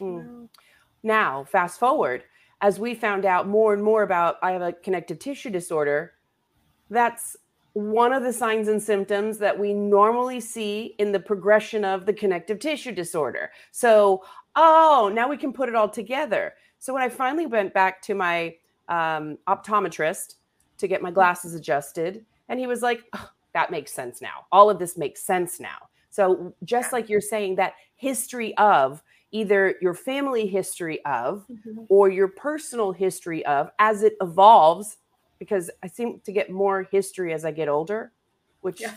Mm. 0.00 0.48
Now, 1.02 1.44
fast 1.44 1.78
forward, 1.78 2.22
as 2.62 2.78
we 2.78 2.94
found 2.94 3.26
out 3.26 3.48
more 3.48 3.74
and 3.74 3.82
more 3.82 4.02
about 4.04 4.36
I 4.42 4.52
have 4.52 4.62
a 4.62 4.72
connective 4.72 5.18
tissue 5.18 5.50
disorder, 5.50 6.14
that's 6.88 7.36
one 7.74 8.12
of 8.12 8.22
the 8.22 8.32
signs 8.32 8.68
and 8.68 8.80
symptoms 8.80 9.38
that 9.38 9.58
we 9.58 9.74
normally 9.74 10.40
see 10.40 10.94
in 10.98 11.10
the 11.10 11.18
progression 11.18 11.84
of 11.84 12.06
the 12.06 12.12
connective 12.12 12.60
tissue 12.60 12.92
disorder. 12.92 13.50
So, 13.72 14.22
oh, 14.56 15.10
now 15.12 15.28
we 15.28 15.36
can 15.36 15.52
put 15.52 15.68
it 15.68 15.74
all 15.74 15.88
together. 15.88 16.54
So, 16.78 16.94
when 16.94 17.02
I 17.02 17.08
finally 17.08 17.46
went 17.46 17.74
back 17.74 18.00
to 18.02 18.14
my 18.14 18.54
um, 18.88 19.38
optometrist 19.48 20.34
to 20.78 20.86
get 20.86 21.02
my 21.02 21.10
glasses 21.10 21.54
adjusted, 21.54 22.24
and 22.48 22.60
he 22.60 22.66
was 22.66 22.82
like, 22.82 23.02
oh, 23.14 23.30
that 23.54 23.70
makes 23.70 23.92
sense 23.92 24.20
now. 24.20 24.46
All 24.52 24.70
of 24.70 24.78
this 24.78 24.96
makes 24.96 25.22
sense 25.22 25.58
now. 25.58 25.88
So, 26.10 26.54
just 26.64 26.92
like 26.92 27.08
you're 27.08 27.20
saying, 27.22 27.56
that 27.56 27.74
history 27.96 28.56
of 28.58 29.02
either 29.32 29.74
your 29.80 29.94
family 29.94 30.46
history 30.46 31.04
of 31.04 31.44
mm-hmm. 31.50 31.84
or 31.88 32.08
your 32.08 32.28
personal 32.28 32.92
history 32.92 33.44
of 33.46 33.70
as 33.78 34.02
it 34.02 34.14
evolves 34.20 34.98
because 35.38 35.70
i 35.82 35.86
seem 35.86 36.20
to 36.24 36.32
get 36.32 36.50
more 36.50 36.84
history 36.90 37.32
as 37.32 37.44
i 37.44 37.50
get 37.50 37.68
older 37.68 38.12
which 38.60 38.80
yeah. 38.80 38.94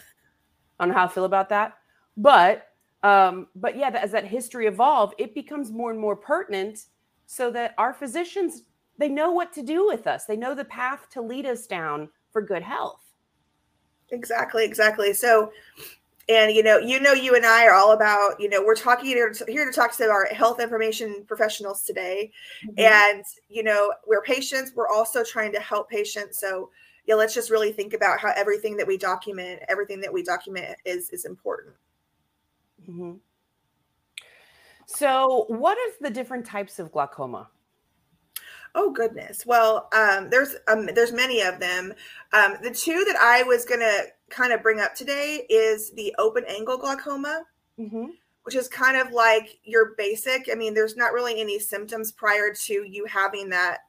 i 0.80 0.84
don't 0.84 0.94
know 0.94 1.00
how 1.00 1.06
i 1.06 1.10
feel 1.10 1.26
about 1.26 1.50
that 1.50 1.78
but 2.18 2.68
um 3.04 3.48
but 3.56 3.78
yeah 3.78 3.90
as 3.90 4.12
that 4.12 4.26
history 4.26 4.68
evolve 4.68 5.14
it 5.18 5.34
becomes 5.34 5.72
more 5.72 5.92
and 5.92 6.00
more 6.00 6.16
pertinent 6.16 6.86
so 7.26 7.50
that 7.50 7.74
our 7.78 7.94
physicians 7.94 8.64
they 8.98 9.10
know 9.10 9.32
what 9.32 9.52
to 9.52 9.62
do 9.62 9.86
with 9.88 10.06
us 10.06 10.26
they 10.26 10.38
know 10.38 10.54
the 10.54 10.66
path 10.66 11.08
to 11.10 11.22
lead 11.22 11.46
us 11.46 11.66
down 11.66 12.10
for 12.32 12.42
good 12.42 12.62
health 12.62 13.06
Exactly, 14.12 14.66
exactly. 14.66 15.14
So, 15.14 15.52
and 16.28 16.52
you 16.52 16.64
know, 16.64 16.78
you 16.78 17.00
know, 17.00 17.14
you 17.14 17.36
and 17.36 17.46
I 17.46 17.66
are 17.68 17.74
all 17.74 17.92
about, 17.92 18.40
you 18.40 18.50
know, 18.50 18.64
we're 18.64 18.76
talking 18.76 19.06
here 19.06 19.30
to, 19.32 19.46
here 19.48 19.66
to 19.66 19.72
talk 19.72 19.96
to 19.98 20.06
our 20.06 20.26
health 20.26 20.60
information 20.60 21.24
professionals 21.28 21.84
today, 21.84 22.32
mm-hmm. 22.66 22.80
and 22.80 23.24
you 23.50 23.64
know, 23.64 23.94
we're 24.08 24.22
patients. 24.22 24.72
We're 24.76 24.90
also 24.90 25.24
trying 25.24 25.52
to 25.54 25.60
help 25.60 25.90
patients. 25.90 26.40
So, 26.40 26.72
yeah, 27.06 27.16
let's 27.16 27.34
just 27.34 27.52
really 27.52 27.72
think 27.72 27.94
about 27.94 28.20
how 28.20 28.32
everything 28.36 28.76
that 28.78 28.88
we 28.88 28.98
document, 28.98 29.62
everything 29.70 30.02
that 30.02 30.12
we 30.12 30.24
document, 30.24 30.78
is 30.84 31.10
is 31.12 31.26
important. 31.26 31.76
Mm-hmm. 32.90 33.14
So, 34.88 35.46
what 35.48 35.78
is 35.90 35.96
the 36.02 36.10
different 36.10 36.46
types 36.46 36.80
of 36.80 36.92
glaucoma? 36.92 37.50
Oh 38.78 38.92
goodness. 38.92 39.46
Well, 39.46 39.88
um, 39.94 40.30
there's 40.30 40.56
um, 40.68 40.90
there's 40.94 41.14
many 41.14 41.42
of 41.42 41.60
them. 41.60 41.94
Um, 42.34 42.58
the 42.62 42.72
two 42.72 43.06
that 43.06 43.16
I 43.16 43.44
was 43.44 43.64
gonna 43.64 44.02
kind 44.30 44.54
of 44.54 44.64
bring 44.64 44.80
up 44.80 44.96
today 44.96 45.46
is 45.50 45.92
the 45.92 46.14
open 46.18 46.44
angle 46.48 46.78
glaucoma, 46.78 47.44
mm-hmm. 47.80 48.06
which 48.44 48.56
is 48.56 48.68
kind 48.68 48.98
of 48.98 49.12
like 49.12 49.60
your 49.64 49.94
basic. 49.98 50.50
I 50.52 50.56
mean, 50.56 50.74
there's 50.74 50.98
not 50.98 51.14
really 51.14 51.40
any 51.40 51.60
symptoms 51.60 52.12
prior 52.12 52.54
to 52.66 52.74
you 52.74 53.06
having 53.06 53.50
that 53.50 53.80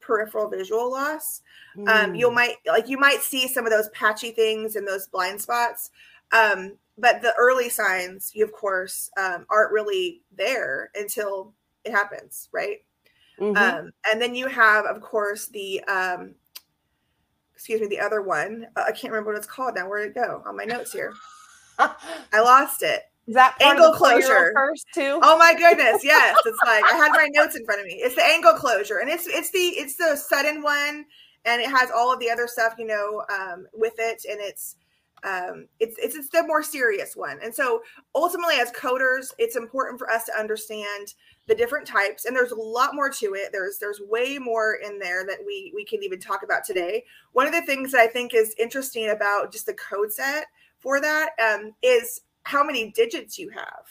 peripheral 0.00 0.48
visual 0.48 0.90
loss. 0.90 1.42
Mm. 1.76 1.88
Um, 1.88 2.14
you'll 2.14 2.30
mm. 2.30 2.36
might 2.36 2.56
like 2.66 2.88
you 2.88 2.98
might 2.98 3.20
see 3.20 3.48
some 3.48 3.66
of 3.66 3.72
those 3.72 3.88
patchy 3.90 4.30
things 4.30 4.76
and 4.76 4.86
those 4.86 5.06
blind 5.08 5.40
spots. 5.40 5.90
Um, 6.32 6.76
but 6.96 7.22
the 7.22 7.34
early 7.38 7.68
signs, 7.68 8.32
you 8.34 8.44
of 8.44 8.52
course, 8.52 9.10
um, 9.18 9.46
aren't 9.50 9.72
really 9.72 10.22
there 10.36 10.90
until 10.94 11.54
it 11.84 11.92
happens, 11.92 12.48
right? 12.52 12.78
Mm-hmm. 13.40 13.56
Um, 13.56 13.92
and 14.10 14.22
then 14.22 14.34
you 14.34 14.46
have, 14.46 14.84
of 14.86 15.00
course, 15.00 15.48
the 15.48 15.82
um, 15.84 16.34
excuse 17.54 17.80
me, 17.80 17.86
the 17.86 18.00
other 18.00 18.22
one. 18.22 18.66
Uh, 18.76 18.84
I 18.86 18.92
can't 18.92 19.12
remember 19.12 19.30
what 19.30 19.38
it's 19.38 19.46
called 19.46 19.74
now. 19.74 19.88
Where 19.88 20.02
did 20.02 20.10
it 20.10 20.14
go 20.14 20.42
on 20.46 20.56
my 20.56 20.64
notes 20.64 20.92
here? 20.92 21.12
I 21.78 22.40
lost 22.40 22.82
it. 22.82 23.02
Is 23.26 23.34
that 23.34 23.56
angle 23.60 23.92
closure 23.92 24.52
first 24.54 24.86
too? 24.94 25.18
Oh 25.22 25.38
my 25.38 25.54
goodness, 25.54 26.00
yes. 26.04 26.36
It's 26.44 26.58
like 26.66 26.84
I 26.84 26.96
had 26.96 27.10
my 27.12 27.28
notes 27.32 27.56
in 27.56 27.64
front 27.64 27.80
of 27.80 27.86
me. 27.86 27.94
It's 27.94 28.14
the 28.14 28.24
angle 28.24 28.52
closure, 28.52 28.98
and 28.98 29.08
it's 29.08 29.26
it's 29.26 29.50
the 29.50 29.58
it's 29.58 29.96
the 29.96 30.16
sudden 30.16 30.62
one, 30.62 31.06
and 31.46 31.62
it 31.62 31.70
has 31.70 31.90
all 31.90 32.12
of 32.12 32.20
the 32.20 32.30
other 32.30 32.46
stuff 32.46 32.74
you 32.78 32.86
know 32.86 33.24
um, 33.32 33.66
with 33.72 33.94
it, 33.98 34.24
and 34.28 34.40
it's 34.40 34.76
um, 35.24 35.66
it's, 35.80 35.96
it's 35.98 36.14
it's 36.14 36.28
the 36.28 36.42
more 36.46 36.62
serious 36.62 37.16
one. 37.16 37.38
And 37.42 37.54
so 37.54 37.82
ultimately, 38.14 38.56
as 38.56 38.70
coders, 38.72 39.32
it's 39.38 39.56
important 39.56 39.98
for 39.98 40.10
us 40.10 40.24
to 40.26 40.38
understand 40.38 41.14
the 41.46 41.54
different 41.54 41.86
types. 41.86 42.26
And 42.26 42.36
there's 42.36 42.52
a 42.52 42.56
lot 42.56 42.94
more 42.94 43.10
to 43.10 43.34
it. 43.34 43.50
There's 43.50 43.78
there's 43.78 44.00
way 44.00 44.38
more 44.38 44.74
in 44.84 44.98
there 44.98 45.24
that 45.26 45.38
we 45.44 45.72
we 45.74 45.84
can 45.84 46.02
even 46.02 46.20
talk 46.20 46.42
about 46.42 46.64
today. 46.64 47.04
One 47.32 47.46
of 47.46 47.52
the 47.52 47.62
things 47.62 47.92
that 47.92 48.00
I 48.00 48.06
think 48.06 48.34
is 48.34 48.54
interesting 48.58 49.10
about 49.10 49.50
just 49.50 49.66
the 49.66 49.74
code 49.74 50.12
set 50.12 50.46
for 50.78 51.00
that 51.00 51.30
um, 51.42 51.72
is 51.82 52.20
how 52.42 52.62
many 52.62 52.90
digits 52.90 53.38
you 53.38 53.50
have. 53.50 53.86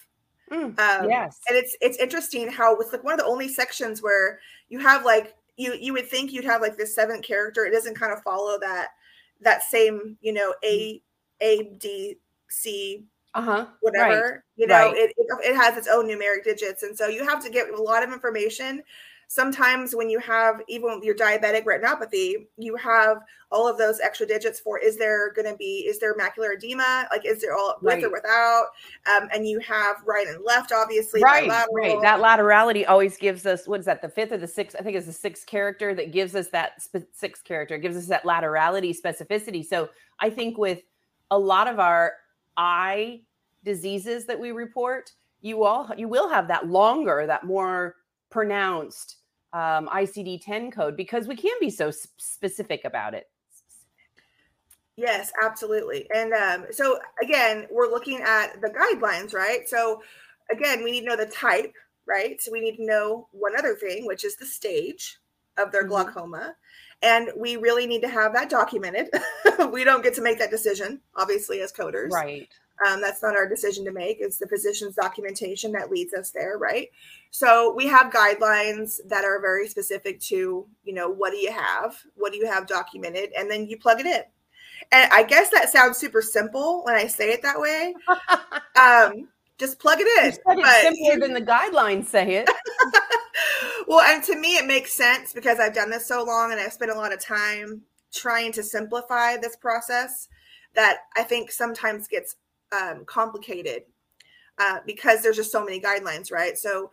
Mm, 0.52 0.80
um, 0.80 1.10
yes, 1.10 1.40
and 1.50 1.58
it's 1.58 1.76
it's 1.82 1.98
interesting 1.98 2.48
how 2.52 2.76
it's 2.78 2.92
like 2.92 3.04
one 3.04 3.14
of 3.14 3.20
the 3.20 3.26
only 3.26 3.48
sections 3.48 4.04
where 4.04 4.40
you 4.70 4.78
have 4.80 5.04
like 5.04 5.34
you 5.58 5.74
you 5.74 5.94
would 5.94 6.08
think 6.08 6.32
you'd 6.32 6.46
have 6.46 6.62
like 6.62 6.78
this 6.78 6.94
seventh 6.94 7.24
character. 7.24 7.66
It 7.66 7.72
doesn't 7.72 7.98
kind 7.98 8.14
of 8.14 8.22
follow 8.22 8.60
that 8.60 8.90
that 9.42 9.64
same 9.64 10.18
you 10.22 10.32
know 10.32 10.54
a 10.64 11.02
a, 11.44 11.64
D, 11.78 12.18
C, 12.50 13.06
uh-huh. 13.34 13.66
whatever. 13.82 14.22
Right. 14.22 14.34
You 14.56 14.68
know, 14.68 14.92
right. 14.92 14.96
it, 14.96 15.14
it, 15.18 15.56
has 15.56 15.78
its 15.78 15.88
own 15.88 16.08
numeric 16.08 16.44
digits. 16.44 16.84
And 16.84 16.98
so 16.98 17.08
you 17.08 17.26
have 17.28 17.44
to 17.44 17.50
get 17.50 17.70
a 17.70 17.82
lot 17.82 18.04
of 18.04 18.12
information. 18.14 18.84
Sometimes 19.28 19.96
when 19.96 20.10
you 20.10 20.20
have 20.20 20.62
even 20.68 21.02
your 21.02 21.16
diabetic 21.16 21.66
retinopathy, 21.66 22.46
you 22.58 22.76
have 22.76 23.18
all 23.54 23.68
of 23.68 23.78
those 23.78 24.00
extra 24.00 24.26
digits 24.26 24.60
for 24.60 24.80
is 24.80 24.98
there 24.98 25.32
going 25.34 25.50
to 25.50 25.56
be 25.56 25.86
is 25.88 26.00
there 26.00 26.16
macular 26.16 26.56
edema 26.56 27.08
like 27.12 27.26
is 27.26 27.40
there 27.40 27.56
all 27.56 27.76
with 27.82 27.96
right. 27.96 28.04
or 28.04 28.12
without 28.12 28.66
um, 29.06 29.30
and 29.32 29.48
you 29.48 29.60
have 29.60 29.98
right 30.06 30.28
and 30.28 30.44
left 30.44 30.72
obviously 30.72 31.22
right 31.22 31.48
right 31.72 32.02
that 32.02 32.20
laterality 32.20 32.84
always 32.88 33.16
gives 33.16 33.46
us 33.46 33.68
what 33.68 33.80
is 33.80 33.86
that 33.86 34.02
the 34.02 34.10
fifth 34.10 34.32
or 34.32 34.38
the 34.38 34.48
sixth 34.48 34.76
i 34.80 34.84
think 34.84 34.98
it's 34.98 35.06
the 35.06 35.14
sixth 35.14 35.46
character 35.46 35.94
that 35.94 36.12
gives 36.12 36.36
us 36.36 36.50
that 36.50 36.82
sp- 36.82 37.06
sixth 37.14 37.44
character 37.44 37.78
gives 37.78 37.96
us 37.96 38.08
that 38.08 38.24
laterality 38.24 39.00
specificity 39.00 39.64
so 39.64 39.88
i 40.20 40.30
think 40.32 40.58
with 40.58 40.82
a 41.34 41.38
lot 41.38 41.68
of 41.68 41.80
our 41.80 42.14
eye 42.58 43.22
diseases 43.66 44.26
that 44.26 44.40
we 44.40 44.52
report, 44.52 45.12
you 45.42 45.64
all 45.64 45.90
you 45.98 46.08
will 46.08 46.30
have 46.30 46.48
that 46.48 46.68
longer, 46.68 47.26
that 47.26 47.44
more 47.44 47.96
pronounced 48.30 49.18
um, 49.52 49.88
ICD-10 49.88 50.72
code 50.72 50.96
because 50.96 51.28
we 51.28 51.36
can 51.36 51.54
be 51.60 51.70
so 51.70 51.92
specific 51.92 52.86
about 52.86 53.14
it. 53.14 53.30
Yes, 54.96 55.32
absolutely. 55.44 56.08
And 56.16 56.34
um, 56.34 56.66
so 56.70 57.00
again, 57.22 57.66
we're 57.72 57.90
looking 57.90 58.22
at 58.22 58.62
the 58.62 58.70
guidelines, 58.70 59.34
right? 59.34 59.68
So 59.68 60.04
again, 60.52 60.84
we 60.84 60.92
need 60.92 61.02
to 61.02 61.08
know 61.08 61.16
the 61.16 61.26
type, 61.26 61.74
right? 62.08 62.40
So 62.40 62.52
we 62.52 62.62
need 62.62 62.78
to 62.78 62.86
know 62.86 63.28
one 63.32 63.58
other 63.58 63.74
thing, 63.74 64.06
which 64.06 64.24
is 64.24 64.36
the 64.36 64.46
stage 64.46 65.18
of 65.58 65.72
their 65.72 65.84
mm-hmm. 65.84 65.94
And 67.04 67.30
we 67.38 67.58
really 67.58 67.86
need 67.86 68.02
to 68.02 68.08
have 68.08 68.34
that 68.34 68.50
documented. 68.50 69.10
we 69.72 69.84
don't 69.84 70.02
get 70.04 70.16
to 70.16 70.22
make 70.22 70.40
that 70.40 70.50
decision, 70.50 71.02
obviously, 71.16 71.60
as 71.62 71.72
coders. 71.72 72.10
Right. 72.10 72.48
Um, 72.88 73.02
that's 73.02 73.22
not 73.22 73.36
our 73.36 73.48
decision 73.48 73.86
to 73.86 73.92
make. 73.92 74.18
It's 74.20 74.40
the 74.40 74.48
physician's 74.48 74.96
documentation 74.96 75.74
that 75.74 75.92
leads 75.92 76.14
us 76.14 76.32
there, 76.32 76.58
right? 76.58 76.90
So 77.30 77.74
we 77.76 77.88
have 77.88 78.12
guidelines 78.12 79.00
that 79.08 79.26
are 79.26 79.40
very 79.40 79.68
specific 79.68 80.20
to, 80.22 80.66
you 80.84 80.94
know, 80.94 81.10
what 81.10 81.32
do 81.32 81.38
you 81.38 81.52
have? 81.52 81.98
What 82.16 82.32
do 82.32 82.40
you 82.40 82.48
have 82.48 82.66
documented? 82.66 83.32
And 83.38 83.52
then 83.52 83.68
you 83.68 83.78
plug 83.78 84.00
it 84.00 84.06
in. 84.06 84.24
And 84.92 85.12
I 85.14 85.24
guess 85.24 85.50
that 85.52 85.70
sounds 85.70 85.98
super 85.98 86.22
simple 86.22 86.84
when 86.84 86.96
I 86.96 87.08
say 87.08 87.32
it 87.32 87.42
that 87.44 87.60
way. 87.60 87.94
um, 88.80 89.30
just 89.58 89.80
plug 89.80 90.00
it 90.02 90.08
in. 90.08 90.30
It's 90.30 90.82
simpler 90.82 91.20
than 91.20 91.34
the 91.34 91.42
guidelines 91.42 92.06
say 92.06 92.36
it. 92.36 92.50
well, 93.88 94.02
and 94.02 94.24
to 94.24 94.36
me, 94.36 94.58
it 94.58 94.66
makes 94.66 94.94
sense 94.94 95.34
because 95.34 95.60
I've 95.60 95.74
done 95.74 95.90
this 95.90 96.08
so 96.08 96.24
long 96.24 96.52
and 96.52 96.60
I've 96.60 96.74
spent 96.74 96.92
a 96.92 96.96
lot 96.96 97.14
of 97.14 97.24
time 97.24 97.82
trying 98.14 98.52
to 98.54 98.64
simplify 98.64 99.38
this 99.38 99.56
process 99.56 100.28
that 100.76 101.00
I 101.16 101.24
think 101.24 101.52
sometimes 101.52 102.08
gets 102.08 102.36
um, 102.72 103.06
complicated 103.06 103.84
uh, 104.60 104.80
because 104.86 105.22
there's 105.22 105.36
just 105.36 105.52
so 105.52 105.64
many 105.64 105.80
guidelines, 105.80 106.32
right? 106.32 106.58
So 106.58 106.92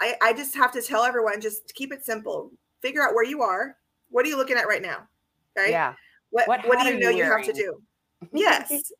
I, 0.00 0.14
I 0.22 0.32
just 0.32 0.54
have 0.54 0.72
to 0.72 0.82
tell 0.82 1.04
everyone 1.04 1.40
just 1.40 1.74
keep 1.74 1.92
it 1.92 2.04
simple. 2.04 2.50
Figure 2.80 3.02
out 3.02 3.14
where 3.14 3.24
you 3.24 3.42
are. 3.42 3.76
What 4.10 4.26
are 4.26 4.28
you 4.28 4.36
looking 4.36 4.56
at 4.56 4.66
right 4.66 4.82
now? 4.82 5.08
Right? 5.56 5.70
Yeah. 5.70 5.94
What, 6.30 6.48
what, 6.48 6.66
what 6.66 6.82
do 6.82 6.92
you 6.92 7.00
know 7.00 7.10
you, 7.10 7.18
you 7.18 7.24
have 7.24 7.44
to 7.44 7.52
do? 7.52 7.80
Yes 8.32 8.92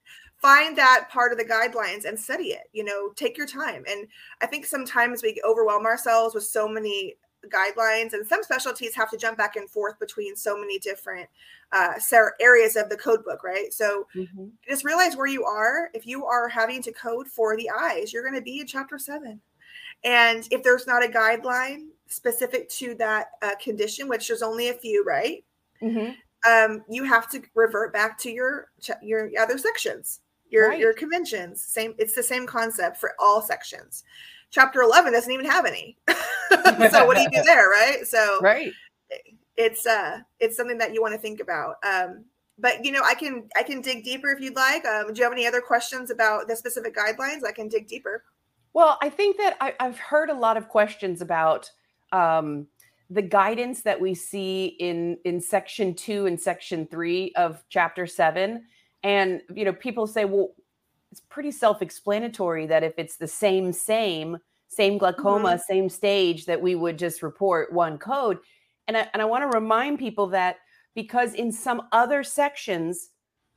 find 0.43 0.77
that 0.77 1.07
part 1.09 1.31
of 1.31 1.39
the 1.39 1.45
guidelines 1.45 2.05
and 2.05 2.19
study 2.19 2.49
it 2.49 2.65
you 2.73 2.83
know 2.83 3.11
take 3.15 3.39
your 3.39 3.47
time 3.47 3.85
and 3.89 4.07
i 4.43 4.47
think 4.47 4.67
sometimes 4.67 5.23
we 5.23 5.41
overwhelm 5.49 5.87
ourselves 5.87 6.35
with 6.35 6.45
so 6.45 6.69
many 6.69 7.15
guidelines 7.49 8.13
and 8.13 8.27
some 8.27 8.43
specialties 8.43 8.95
have 8.95 9.11
to 9.11 9.17
jump 9.17 9.37
back 9.37 9.57
and 9.57 9.69
forth 9.69 9.99
between 9.99 10.37
so 10.37 10.59
many 10.59 10.79
different 10.79 11.29
uh, 11.73 11.95
areas 12.41 12.77
of 12.77 12.89
the 12.89 12.97
code 12.97 13.25
book 13.25 13.43
right 13.43 13.73
so 13.73 14.07
mm-hmm. 14.15 14.47
just 14.69 14.85
realize 14.85 15.17
where 15.17 15.27
you 15.27 15.45
are 15.45 15.91
if 15.95 16.07
you 16.07 16.25
are 16.25 16.49
having 16.49 16.83
to 16.83 16.93
code 16.93 17.27
for 17.27 17.57
the 17.57 17.69
eyes 17.71 18.13
you're 18.13 18.23
going 18.23 18.35
to 18.35 18.43
be 18.43 18.61
in 18.61 18.67
chapter 18.67 18.99
7 18.99 19.41
and 20.05 20.49
if 20.51 20.63
there's 20.63 20.87
not 20.87 21.05
a 21.05 21.09
guideline 21.09 21.89
specific 22.07 22.69
to 22.69 22.95
that 22.95 23.29
uh, 23.43 23.55
condition 23.63 24.09
which 24.09 24.29
there's 24.29 24.43
only 24.43 24.69
a 24.69 24.75
few 24.75 25.03
right 25.05 25.45
mm-hmm. 25.81 26.13
um, 26.51 26.85
you 26.89 27.05
have 27.05 27.31
to 27.31 27.43
revert 27.55 27.93
back 27.93 28.19
to 28.19 28.31
your 28.31 28.69
your 29.03 29.31
other 29.41 29.59
sections 29.59 30.21
your 30.51 30.69
right. 30.69 30.79
your 30.79 30.93
conventions 30.93 31.65
same 31.65 31.95
it's 31.99 32.15
the 32.15 32.23
same 32.23 32.47
concept 32.47 32.99
for 32.99 33.15
all 33.19 33.41
sections 33.43 34.05
chapter 34.53 34.83
11 34.83 35.13
doesn't 35.13 35.33
even 35.33 35.47
have 35.47 35.67
any. 35.67 35.97
So 36.91 37.07
what 37.07 37.17
do 37.17 37.23
you 37.23 37.31
do 37.31 37.43
there 37.45 37.71
right? 37.71 38.07
So 38.07 38.39
right. 38.43 38.71
it's 39.57 39.87
uh 39.87 40.19
it's 40.39 40.55
something 40.55 40.77
that 40.79 40.93
you 40.93 41.01
want 41.01 41.15
to 41.15 41.19
think 41.19 41.41
about. 41.41 41.77
Um 41.83 42.27
but 42.59 42.85
you 42.85 42.93
know 42.93 43.01
i 43.07 43.15
can 43.15 43.49
i 43.57 43.63
can 43.63 43.81
dig 43.81 44.05
deeper 44.05 44.31
if 44.31 44.41
you'd 44.41 44.55
like. 44.55 44.85
Um, 44.85 45.13
do 45.13 45.19
you 45.19 45.25
have 45.25 45.33
any 45.33 45.47
other 45.47 45.63
questions 45.63 46.11
about 46.11 46.49
the 46.49 46.55
specific 46.55 46.95
guidelines? 46.95 47.41
I 47.49 47.53
can 47.53 47.69
dig 47.69 47.89
deeper. 47.89 48.25
Well 48.75 48.99
i 49.01 49.09
think 49.09 49.39
that 49.39 49.57
I, 49.63 49.75
have 49.81 49.99
heard 49.99 50.29
a 50.29 50.35
lot 50.35 50.59
of 50.59 50.69
questions 50.69 51.23
about 51.23 51.71
um, 52.13 52.67
the 53.09 53.23
guidance 53.23 53.83
that 53.83 54.01
we 54.01 54.15
see 54.15 54.77
in 54.79 55.17
in 55.25 55.41
section 55.41 55.95
two 55.95 56.27
and 56.27 56.39
section 56.39 56.87
three 56.87 57.33
of 57.37 57.65
chapter 57.71 58.07
seven. 58.07 58.65
And 59.03 59.41
you 59.55 59.65
know, 59.65 59.73
people 59.73 60.07
say, 60.07 60.25
well, 60.25 60.51
it's 61.13 61.21
pretty 61.21 61.51
self-explanatory 61.51 62.65
that 62.67 62.83
if 62.83 62.95
it's 62.97 63.17
the 63.17 63.29
same, 63.29 63.71
same, 63.71 64.39
same 64.69 64.97
glaucoma, 64.97 65.51
mm-hmm. 65.51 65.73
same 65.73 65.89
stage, 65.91 66.47
that 66.47 66.61
we 66.61 66.75
would 66.75 66.99
just 66.99 67.23
report 67.23 67.71
one 67.71 67.99
code. 67.99 68.39
And 68.89 68.97
I, 68.97 69.07
and 69.13 69.21
I 69.21 69.27
want 69.27 69.43
to 69.43 69.59
remind 69.59 69.99
people 69.99 70.27
that 70.29 70.57
because 70.95 71.35
in 71.35 71.53
some 71.53 71.83
other 71.93 72.25
sections 72.25 73.11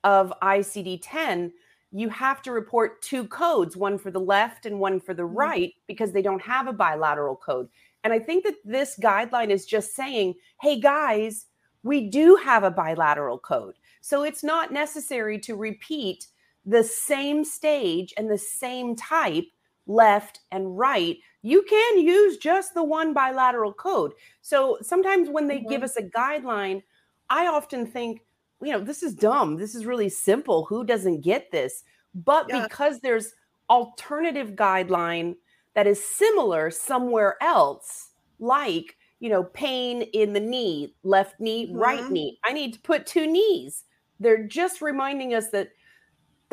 of 0.04 0.34
ICD 0.44 1.00
10, 1.02 1.54
you 1.94 2.10
have 2.10 2.42
to 2.42 2.52
report 2.52 3.02
two 3.02 3.26
codes, 3.26 3.78
one 3.78 3.98
for 3.98 4.12
the 4.12 4.20
left 4.20 4.66
and 4.66 4.78
one 4.78 5.00
for 5.00 5.14
the 5.14 5.24
mm-hmm. 5.24 5.38
right, 5.38 5.74
because 5.88 6.12
they 6.12 6.22
don't 6.22 6.42
have 6.42 6.68
a 6.68 6.74
bilateral 6.74 7.38
code. 7.38 7.70
And 8.04 8.12
I 8.12 8.20
think 8.20 8.44
that 8.44 8.56
this 8.66 9.00
guideline 9.02 9.50
is 9.50 9.66
just 9.66 9.96
saying, 9.96 10.36
hey, 10.60 10.78
guys, 10.78 11.46
we 11.84 12.10
do 12.10 12.36
have 12.36 12.66
a 12.66 12.72
bilateral 12.72 13.40
code. 13.40 13.76
So 14.02 14.24
it's 14.24 14.44
not 14.44 14.74
necessary 14.74 15.40
to 15.40 15.56
repeat 15.56 16.28
the 16.66 16.84
same 16.84 17.44
stage 17.44 18.14
and 18.18 18.30
the 18.30 18.38
same 18.38 18.96
type 18.96 19.46
left 19.88 20.40
and 20.52 20.78
right. 20.78 21.18
You 21.42 21.64
can 21.70 22.00
use 22.00 22.38
just 22.38 22.74
the 22.74 22.84
one 22.84 23.14
bilateral 23.14 23.74
code. 23.74 24.14
So 24.42 24.78
sometimes 24.82 25.30
when 25.30 25.48
they 25.48 25.60
mm-hmm. 25.60 25.70
give 25.70 25.84
us 25.84 25.96
a 25.96 26.04
guideline, 26.04 26.82
I 27.30 27.48
often 27.48 27.86
think, 27.86 28.22
you 28.62 28.72
know, 28.72 28.80
this 28.80 29.04
is 29.04 29.14
dumb. 29.14 29.58
This 29.58 29.76
is 29.76 29.86
really 29.86 30.10
simple. 30.10 30.66
Who 30.66 30.84
doesn't 30.84 31.22
get 31.22 31.52
this? 31.52 31.84
But 32.16 32.48
yeah. 32.50 32.64
because 32.64 33.00
there's 33.00 33.34
alternative 33.70 34.52
guideline 34.52 35.36
that 35.76 35.88
is 35.88 36.04
similar 36.04 36.72
somewhere 36.72 37.36
else, 37.42 38.12
like, 38.40 38.98
you 39.20 39.30
know, 39.30 39.44
pain 39.44 40.02
in 40.02 40.34
the 40.34 40.40
knee, 40.40 40.96
left 41.04 41.40
knee, 41.40 41.68
mm-hmm. 41.68 41.78
right 41.78 42.10
knee. 42.10 42.40
I 42.44 42.54
need 42.54 42.74
to 42.74 42.80
put 42.80 43.06
two 43.06 43.28
knees. 43.28 43.84
They're 44.20 44.48
just 44.48 44.82
reminding 44.82 45.34
us 45.34 45.50
that 45.50 45.70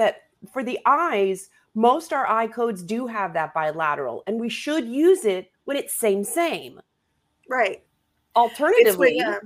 that 0.02 0.22
for 0.52 0.64
the 0.64 0.78
eyes, 0.84 1.48
most 1.74 2.12
our 2.12 2.26
eye 2.26 2.48
codes 2.48 2.82
do 2.82 3.06
have 3.06 3.32
that 3.34 3.54
bilateral, 3.54 4.22
and 4.26 4.40
we 4.40 4.48
should 4.48 4.86
use 4.86 5.24
it 5.24 5.50
when 5.64 5.76
it's 5.76 5.94
same 5.94 6.24
same. 6.24 6.80
Right. 7.48 7.82
Alternatively, 8.34 9.18
it's 9.18 9.24
when, 9.24 9.38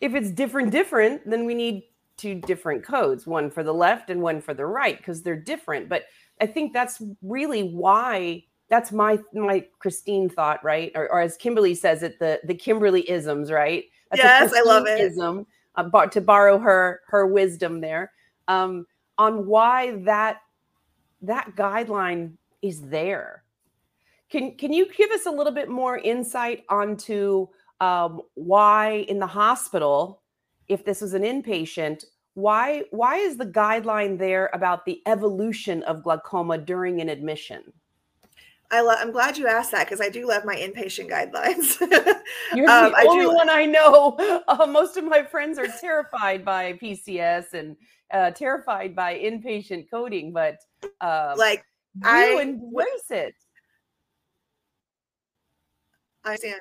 if 0.00 0.14
it's 0.14 0.30
different 0.30 0.70
different, 0.70 1.28
then 1.28 1.46
we 1.46 1.54
need 1.54 1.84
two 2.16 2.34
different 2.34 2.84
codes, 2.84 3.26
one 3.26 3.50
for 3.50 3.62
the 3.62 3.72
left 3.72 4.10
and 4.10 4.20
one 4.20 4.40
for 4.40 4.54
the 4.54 4.66
right, 4.66 4.98
because 4.98 5.22
they're 5.22 5.40
different. 5.40 5.88
But 5.88 6.04
I 6.40 6.46
think 6.46 6.72
that's 6.72 7.02
really 7.22 7.62
why 7.62 8.44
that's 8.68 8.92
my 8.92 9.18
my 9.32 9.66
Christine 9.78 10.28
thought, 10.28 10.62
right? 10.62 10.92
Or, 10.94 11.10
or 11.10 11.20
as 11.20 11.36
Kimberly 11.36 11.74
says 11.74 12.02
it, 12.02 12.18
the 12.18 12.40
the 12.44 12.54
Kimberly 12.54 13.08
isms, 13.08 13.50
right? 13.50 13.84
That's 14.10 14.22
yes, 14.22 14.52
I 14.54 14.62
love 14.62 14.86
it. 14.86 15.00
Ism, 15.00 15.46
uh, 15.76 16.06
to 16.06 16.20
borrow 16.20 16.58
her 16.58 17.00
her 17.06 17.26
wisdom 17.26 17.80
there 17.80 18.12
um, 18.48 18.86
on 19.18 19.46
why 19.46 19.96
that 20.04 20.40
that 21.22 21.54
guideline 21.56 22.32
is 22.62 22.82
there. 22.82 23.44
Can 24.30 24.56
can 24.56 24.72
you 24.72 24.90
give 24.92 25.10
us 25.10 25.26
a 25.26 25.30
little 25.30 25.52
bit 25.52 25.68
more 25.68 25.98
insight 25.98 26.64
onto 26.68 27.48
um, 27.80 28.22
why 28.34 29.06
in 29.08 29.18
the 29.18 29.26
hospital, 29.26 30.22
if 30.68 30.84
this 30.84 31.00
was 31.00 31.14
an 31.14 31.22
inpatient, 31.22 32.04
why 32.34 32.84
why 32.90 33.16
is 33.16 33.36
the 33.36 33.46
guideline 33.46 34.18
there 34.18 34.50
about 34.52 34.84
the 34.84 35.02
evolution 35.06 35.82
of 35.84 36.02
glaucoma 36.02 36.58
during 36.58 37.00
an 37.00 37.08
admission? 37.08 37.72
I 38.70 38.82
lo- 38.82 38.96
I'm 38.98 39.12
glad 39.12 39.38
you 39.38 39.46
asked 39.46 39.72
that 39.72 39.86
because 39.86 40.00
I 40.00 40.10
do 40.10 40.28
love 40.28 40.44
my 40.44 40.54
inpatient 40.54 41.10
guidelines. 41.10 41.80
You're 42.54 42.68
um, 42.68 42.92
the 42.92 43.06
only 43.08 43.26
one 43.26 43.48
I 43.48 43.64
know. 43.64 44.16
Uh, 44.48 44.66
most 44.66 44.96
of 44.96 45.04
my 45.04 45.22
friends 45.22 45.58
are 45.58 45.66
terrified 45.80 46.44
by 46.44 46.72
PCS 46.74 47.52
and 47.52 47.76
uh, 48.12 48.30
terrified 48.30 48.96
by 48.96 49.14
inpatient 49.18 49.90
coding, 49.90 50.32
but 50.32 50.58
uh, 51.00 51.34
like 51.36 51.64
you 51.94 52.02
I 52.04 52.40
embrace 52.40 53.10
it. 53.10 53.34
I 56.24 56.30
understand. 56.30 56.60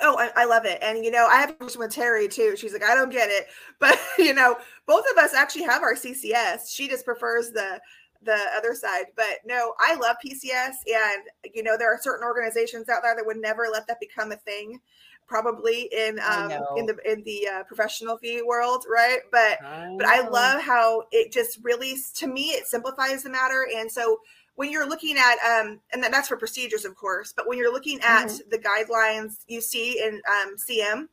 Oh, 0.00 0.18
I, 0.18 0.42
I, 0.42 0.44
love 0.44 0.66
it. 0.66 0.78
And, 0.82 1.04
you 1.04 1.10
know, 1.10 1.26
I 1.26 1.36
have 1.36 1.50
a 1.50 1.54
question 1.54 1.80
with 1.80 1.90
Terry 1.90 2.28
too. 2.28 2.54
She's 2.56 2.72
like, 2.72 2.82
I 2.82 2.94
don't 2.94 3.10
get 3.10 3.30
it. 3.30 3.46
But, 3.80 3.98
you 4.18 4.34
know, 4.34 4.56
both 4.86 5.04
of 5.10 5.18
us 5.18 5.34
actually 5.34 5.64
have 5.64 5.82
our 5.82 5.94
CCS. 5.94 6.70
She 6.74 6.88
just 6.88 7.04
prefers 7.04 7.50
the 7.50 7.80
the 8.26 8.38
other 8.56 8.74
side. 8.74 9.06
But 9.16 9.38
no, 9.46 9.74
I 9.80 9.94
love 9.94 10.16
PCS. 10.24 10.74
And, 10.86 11.22
you 11.54 11.62
know, 11.62 11.76
there 11.78 11.92
are 11.92 11.98
certain 12.00 12.26
organizations 12.26 12.88
out 12.88 13.02
there 13.02 13.16
that 13.16 13.24
would 13.24 13.38
never 13.38 13.68
let 13.72 13.86
that 13.88 14.00
become 14.00 14.32
a 14.32 14.36
thing 14.36 14.80
probably 15.26 15.88
in 15.92 16.20
um 16.20 16.52
in 16.76 16.86
the 16.86 16.96
in 17.04 17.22
the 17.24 17.48
uh, 17.52 17.62
professional 17.64 18.16
fee 18.16 18.42
world 18.42 18.84
right 18.88 19.20
but 19.32 19.58
I 19.64 19.92
but 19.96 20.06
i 20.06 20.20
love 20.28 20.60
how 20.60 21.02
it 21.10 21.32
just 21.32 21.58
really 21.64 21.96
to 22.14 22.28
me 22.28 22.50
it 22.50 22.66
simplifies 22.66 23.24
the 23.24 23.30
matter 23.30 23.66
and 23.76 23.90
so 23.90 24.20
when 24.54 24.70
you're 24.70 24.88
looking 24.88 25.16
at 25.18 25.34
um 25.44 25.80
and 25.92 26.02
that's 26.02 26.28
for 26.28 26.36
procedures 26.36 26.84
of 26.84 26.94
course 26.94 27.32
but 27.36 27.48
when 27.48 27.58
you're 27.58 27.72
looking 27.72 28.00
at 28.02 28.28
mm-hmm. 28.28 28.50
the 28.50 28.58
guidelines 28.58 29.38
you 29.48 29.60
see 29.60 30.00
in 30.00 30.22
um, 30.30 30.54
cm 30.56 31.08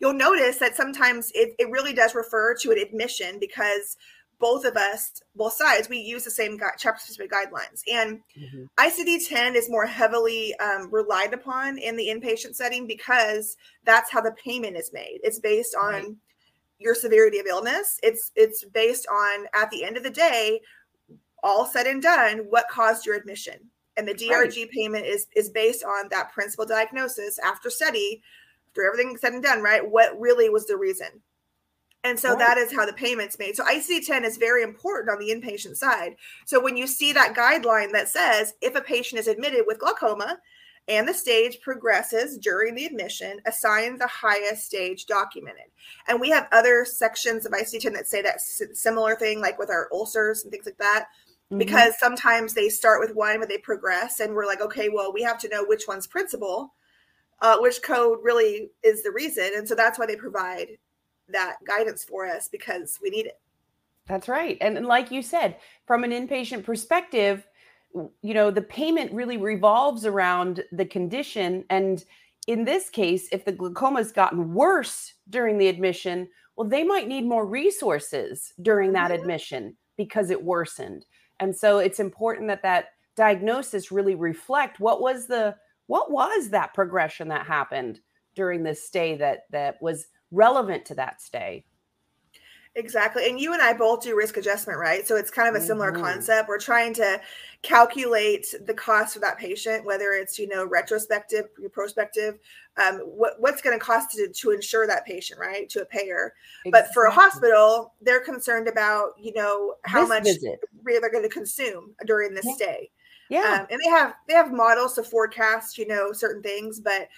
you'll 0.00 0.14
notice 0.14 0.56
that 0.56 0.74
sometimes 0.74 1.30
it, 1.34 1.54
it 1.58 1.70
really 1.70 1.92
does 1.92 2.14
refer 2.14 2.54
to 2.54 2.72
an 2.72 2.78
admission 2.78 3.38
because 3.38 3.96
both 4.40 4.64
of 4.64 4.76
us, 4.76 5.22
both 5.36 5.52
sides, 5.52 5.88
we 5.88 5.98
use 5.98 6.24
the 6.24 6.30
same 6.30 6.58
chapter 6.78 7.00
specific 7.00 7.30
guidelines. 7.30 7.82
And 7.92 8.20
mm-hmm. 8.36 8.64
ICD 8.78 9.28
10 9.28 9.54
is 9.54 9.70
more 9.70 9.86
heavily 9.86 10.54
um, 10.56 10.90
relied 10.90 11.34
upon 11.34 11.78
in 11.78 11.96
the 11.96 12.08
inpatient 12.08 12.56
setting 12.56 12.86
because 12.86 13.56
that's 13.84 14.10
how 14.10 14.22
the 14.22 14.32
payment 14.32 14.76
is 14.76 14.92
made. 14.92 15.20
It's 15.22 15.38
based 15.38 15.76
on 15.78 15.92
right. 15.92 16.06
your 16.78 16.94
severity 16.94 17.38
of 17.38 17.46
illness. 17.46 18.00
It's 18.02 18.32
it's 18.34 18.64
based 18.64 19.06
on 19.12 19.46
at 19.54 19.70
the 19.70 19.84
end 19.84 19.98
of 19.98 20.02
the 20.02 20.10
day, 20.10 20.62
all 21.42 21.66
said 21.66 21.86
and 21.86 22.02
done, 22.02 22.46
what 22.48 22.68
caused 22.68 23.04
your 23.04 23.16
admission. 23.16 23.70
And 23.98 24.08
the 24.08 24.14
DRG 24.14 24.56
right. 24.56 24.70
payment 24.70 25.04
is 25.04 25.26
is 25.36 25.50
based 25.50 25.84
on 25.84 26.08
that 26.10 26.32
principal 26.32 26.64
diagnosis 26.64 27.38
after 27.38 27.68
study, 27.68 28.22
after 28.70 28.86
everything 28.86 29.18
said 29.18 29.34
and 29.34 29.42
done, 29.42 29.60
right? 29.60 29.86
What 29.86 30.18
really 30.18 30.48
was 30.48 30.66
the 30.66 30.78
reason? 30.78 31.08
And 32.02 32.18
so 32.18 32.30
right. 32.30 32.38
that 32.38 32.58
is 32.58 32.72
how 32.72 32.86
the 32.86 32.92
payment's 32.92 33.38
made. 33.38 33.56
So 33.56 33.64
ICD 33.64 34.06
10 34.06 34.24
is 34.24 34.38
very 34.38 34.62
important 34.62 35.10
on 35.10 35.18
the 35.18 35.30
inpatient 35.34 35.76
side. 35.76 36.16
So 36.46 36.58
when 36.58 36.76
you 36.76 36.86
see 36.86 37.12
that 37.12 37.34
guideline 37.34 37.92
that 37.92 38.08
says 38.08 38.54
if 38.62 38.74
a 38.74 38.80
patient 38.80 39.20
is 39.20 39.28
admitted 39.28 39.64
with 39.66 39.78
glaucoma 39.78 40.38
and 40.88 41.06
the 41.06 41.12
stage 41.12 41.60
progresses 41.60 42.38
during 42.38 42.74
the 42.74 42.86
admission, 42.86 43.40
assign 43.46 43.98
the 43.98 44.06
highest 44.06 44.64
stage 44.64 45.04
documented. 45.04 45.66
And 46.08 46.20
we 46.20 46.30
have 46.30 46.48
other 46.52 46.86
sections 46.86 47.44
of 47.44 47.52
ICD 47.52 47.80
10 47.80 47.92
that 47.92 48.08
say 48.08 48.22
that 48.22 48.40
similar 48.40 49.14
thing, 49.14 49.40
like 49.40 49.58
with 49.58 49.70
our 49.70 49.88
ulcers 49.92 50.42
and 50.42 50.50
things 50.50 50.66
like 50.66 50.78
that. 50.78 51.06
Mm-hmm. 51.50 51.58
Because 51.58 51.98
sometimes 51.98 52.54
they 52.54 52.68
start 52.68 53.00
with 53.00 53.14
one, 53.14 53.40
but 53.40 53.48
they 53.48 53.58
progress, 53.58 54.20
and 54.20 54.32
we're 54.32 54.46
like, 54.46 54.60
okay, 54.60 54.88
well, 54.88 55.12
we 55.12 55.20
have 55.22 55.38
to 55.40 55.48
know 55.48 55.64
which 55.64 55.88
one's 55.88 56.06
principal, 56.06 56.74
uh, 57.42 57.56
which 57.58 57.82
code 57.82 58.20
really 58.22 58.70
is 58.84 59.02
the 59.02 59.10
reason, 59.10 59.50
and 59.56 59.66
so 59.66 59.74
that's 59.74 59.98
why 59.98 60.06
they 60.06 60.14
provide 60.14 60.68
that 61.32 61.56
guidance 61.66 62.04
for 62.04 62.26
us 62.26 62.48
because 62.48 62.98
we 63.02 63.10
need 63.10 63.26
it. 63.26 63.40
That's 64.06 64.28
right. 64.28 64.58
And, 64.60 64.76
and 64.76 64.86
like 64.86 65.10
you 65.10 65.22
said, 65.22 65.56
from 65.86 66.04
an 66.04 66.10
inpatient 66.10 66.64
perspective, 66.64 67.46
you 68.22 68.34
know, 68.34 68.50
the 68.50 68.62
payment 68.62 69.12
really 69.12 69.36
revolves 69.36 70.06
around 70.06 70.64
the 70.72 70.84
condition. 70.84 71.64
And 71.70 72.04
in 72.46 72.64
this 72.64 72.90
case, 72.90 73.28
if 73.32 73.44
the 73.44 73.52
glaucoma's 73.52 74.12
gotten 74.12 74.54
worse 74.54 75.14
during 75.28 75.58
the 75.58 75.68
admission, 75.68 76.28
well, 76.56 76.68
they 76.68 76.84
might 76.84 77.08
need 77.08 77.24
more 77.24 77.46
resources 77.46 78.52
during 78.62 78.92
that 78.92 79.10
mm-hmm. 79.10 79.20
admission 79.20 79.76
because 79.96 80.30
it 80.30 80.42
worsened. 80.42 81.06
And 81.38 81.56
so 81.56 81.78
it's 81.78 82.00
important 82.00 82.48
that 82.48 82.62
that 82.62 82.90
diagnosis 83.16 83.92
really 83.92 84.14
reflect 84.14 84.80
what 84.80 85.00
was 85.00 85.26
the 85.26 85.54
what 85.86 86.10
was 86.10 86.50
that 86.50 86.72
progression 86.72 87.28
that 87.28 87.46
happened 87.46 88.00
during 88.36 88.62
this 88.62 88.86
stay 88.86 89.16
that 89.16 89.40
that 89.50 89.76
was 89.82 90.06
relevant 90.30 90.84
to 90.86 90.94
that 90.94 91.20
stay. 91.20 91.64
Exactly. 92.76 93.28
And 93.28 93.40
you 93.40 93.52
and 93.52 93.60
I 93.60 93.72
both 93.72 94.02
do 94.02 94.16
risk 94.16 94.36
adjustment, 94.36 94.78
right? 94.78 95.04
So 95.04 95.16
it's 95.16 95.30
kind 95.30 95.48
of 95.48 95.60
a 95.60 95.64
similar 95.64 95.90
mm-hmm. 95.90 96.02
concept. 96.02 96.48
We're 96.48 96.60
trying 96.60 96.94
to 96.94 97.20
calculate 97.62 98.46
the 98.64 98.72
cost 98.72 99.14
for 99.14 99.20
that 99.20 99.38
patient, 99.38 99.84
whether 99.84 100.12
it's, 100.12 100.38
you 100.38 100.46
know, 100.46 100.64
retrospective, 100.64 101.46
prospective, 101.72 102.38
um, 102.76 102.98
what, 102.98 103.34
what's 103.40 103.60
going 103.60 103.76
to 103.76 103.84
cost 103.84 104.12
to, 104.12 104.28
to 104.28 104.52
insure 104.52 104.86
that 104.86 105.04
patient, 105.04 105.40
right? 105.40 105.68
To 105.70 105.82
a 105.82 105.84
payer. 105.84 106.34
Exactly. 106.64 106.70
But 106.70 106.94
for 106.94 107.06
a 107.06 107.10
hospital, 107.10 107.94
they're 108.00 108.20
concerned 108.20 108.68
about, 108.68 109.14
you 109.18 109.32
know, 109.34 109.74
how 109.84 110.02
this 110.02 110.08
much 110.08 110.22
visit. 110.22 110.60
they're 110.84 111.10
going 111.10 111.24
to 111.24 111.28
consume 111.28 111.92
during 112.06 112.34
this 112.34 112.46
yeah. 112.46 112.54
stay. 112.54 112.90
Yeah. 113.30 113.58
Um, 113.62 113.66
and 113.72 113.80
they 113.84 113.90
have, 113.90 114.14
they 114.28 114.34
have 114.34 114.52
models 114.52 114.94
to 114.94 115.02
forecast, 115.02 115.76
you 115.76 115.88
know, 115.88 116.12
certain 116.12 116.42
things, 116.42 116.78
but, 116.78 117.08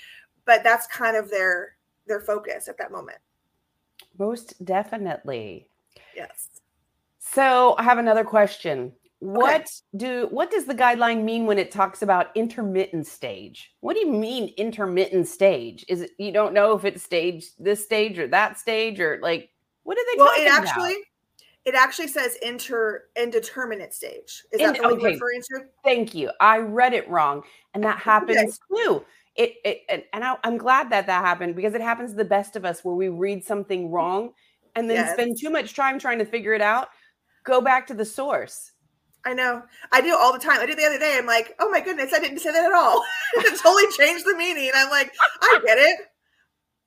but 0.47 0.65
that's 0.65 0.87
kind 0.87 1.15
of 1.15 1.31
their, 1.31 1.77
their 2.07 2.21
focus 2.21 2.69
at 2.69 2.79
that 2.79 2.93
moment. 2.93 3.19
Most 4.19 4.65
definitely. 4.65 5.69
Yes. 6.15 6.49
So 7.19 7.75
I 7.79 7.83
have 7.83 7.99
another 7.99 8.25
question. 8.25 8.93
What 9.21 9.63
okay. 9.63 9.69
do 9.97 10.29
what 10.31 10.51
does 10.51 10.65
the 10.65 10.75
guideline 10.75 11.23
mean 11.23 11.47
when 11.47 11.57
it 11.57 11.71
talks 11.71 12.03
about 12.03 12.37
intermittent 12.37 13.07
stage? 13.07 13.73
What 13.81 13.95
do 13.95 14.01
you 14.01 14.11
mean 14.11 14.53
intermittent 14.57 15.29
stage? 15.29 15.85
Is 15.89 16.01
it 16.01 16.11
you 16.19 16.33
don't 16.33 16.53
know 16.53 16.77
if 16.77 16.85
it's 16.85 17.03
stage 17.03 17.47
this 17.59 17.85
stage 17.85 18.19
or 18.19 18.27
that 18.29 18.59
stage 18.59 18.99
or 18.99 19.21
like 19.23 19.51
what 19.85 19.97
are 19.97 20.05
they 20.13 20.19
well, 20.19 20.29
talking 20.29 20.47
it 20.47 20.53
actually 20.53 20.93
about? 20.93 21.05
it 21.65 21.75
actually 21.77 22.09
says 22.09 22.37
inter 22.43 23.05
indeterminate 23.17 23.95
stage. 23.95 24.43
Is 24.51 24.59
that 24.59 24.83
what 24.83 24.95
okay. 24.95 25.03
you're 25.03 25.13
referring 25.13 25.43
to? 25.53 25.67
Thank 25.85 26.15
you. 26.15 26.33
I 26.41 26.59
read 26.59 26.93
it 26.93 27.09
wrong, 27.09 27.45
and 27.75 27.85
that 27.85 27.99
happens 28.01 28.61
okay. 28.73 28.85
too 28.85 29.05
it, 29.37 29.55
it 29.65 30.09
and 30.13 30.25
I, 30.25 30.37
am 30.45 30.59
glad 30.59 30.91
that 30.91 31.07
that 31.07 31.25
happened 31.25 31.57
because 31.57 31.75
it 31.75 31.81
happens 31.81 32.11
to 32.11 32.17
the 32.17 32.25
best 32.25 32.57
of 32.57 32.65
us 32.65 32.85
where 32.85 32.95
we 32.95 33.09
read 33.09 33.45
something 33.45 33.91
wrong 33.91 34.33
and 34.75 34.89
then 34.89 34.97
yes. 34.97 35.13
spend 35.13 35.37
too 35.41 35.51
much 35.51 35.75
time 35.75 35.99
trying 35.99 36.19
to 36.19 36.25
figure 36.25 36.53
it 36.53 36.61
out 36.61 36.89
go 37.45 37.61
back 37.61 37.87
to 37.87 37.95
the 37.95 38.05
source 38.05 38.73
i 39.25 39.33
know 39.33 39.63
i 39.91 40.01
do 40.01 40.15
all 40.17 40.33
the 40.33 40.39
time 40.39 40.61
i 40.61 40.67
did 40.67 40.79
the 40.79 40.85
other 40.85 40.99
day 40.99 41.17
i'm 41.19 41.27
like 41.27 41.55
oh 41.61 41.71
my 41.71 41.81
goodness 41.81 42.13
i 42.13 42.21
didn't 42.21 42.39
say 42.39 42.53
that 42.53 42.65
at 42.65 42.73
all 42.73 43.03
it 43.37 43.59
totally 43.61 43.85
changed 43.99 44.25
the 44.27 44.37
meaning 44.37 44.71
i'm 44.75 44.91
like 44.91 45.11
i 45.41 45.61
get 45.65 45.79
it 45.79 45.99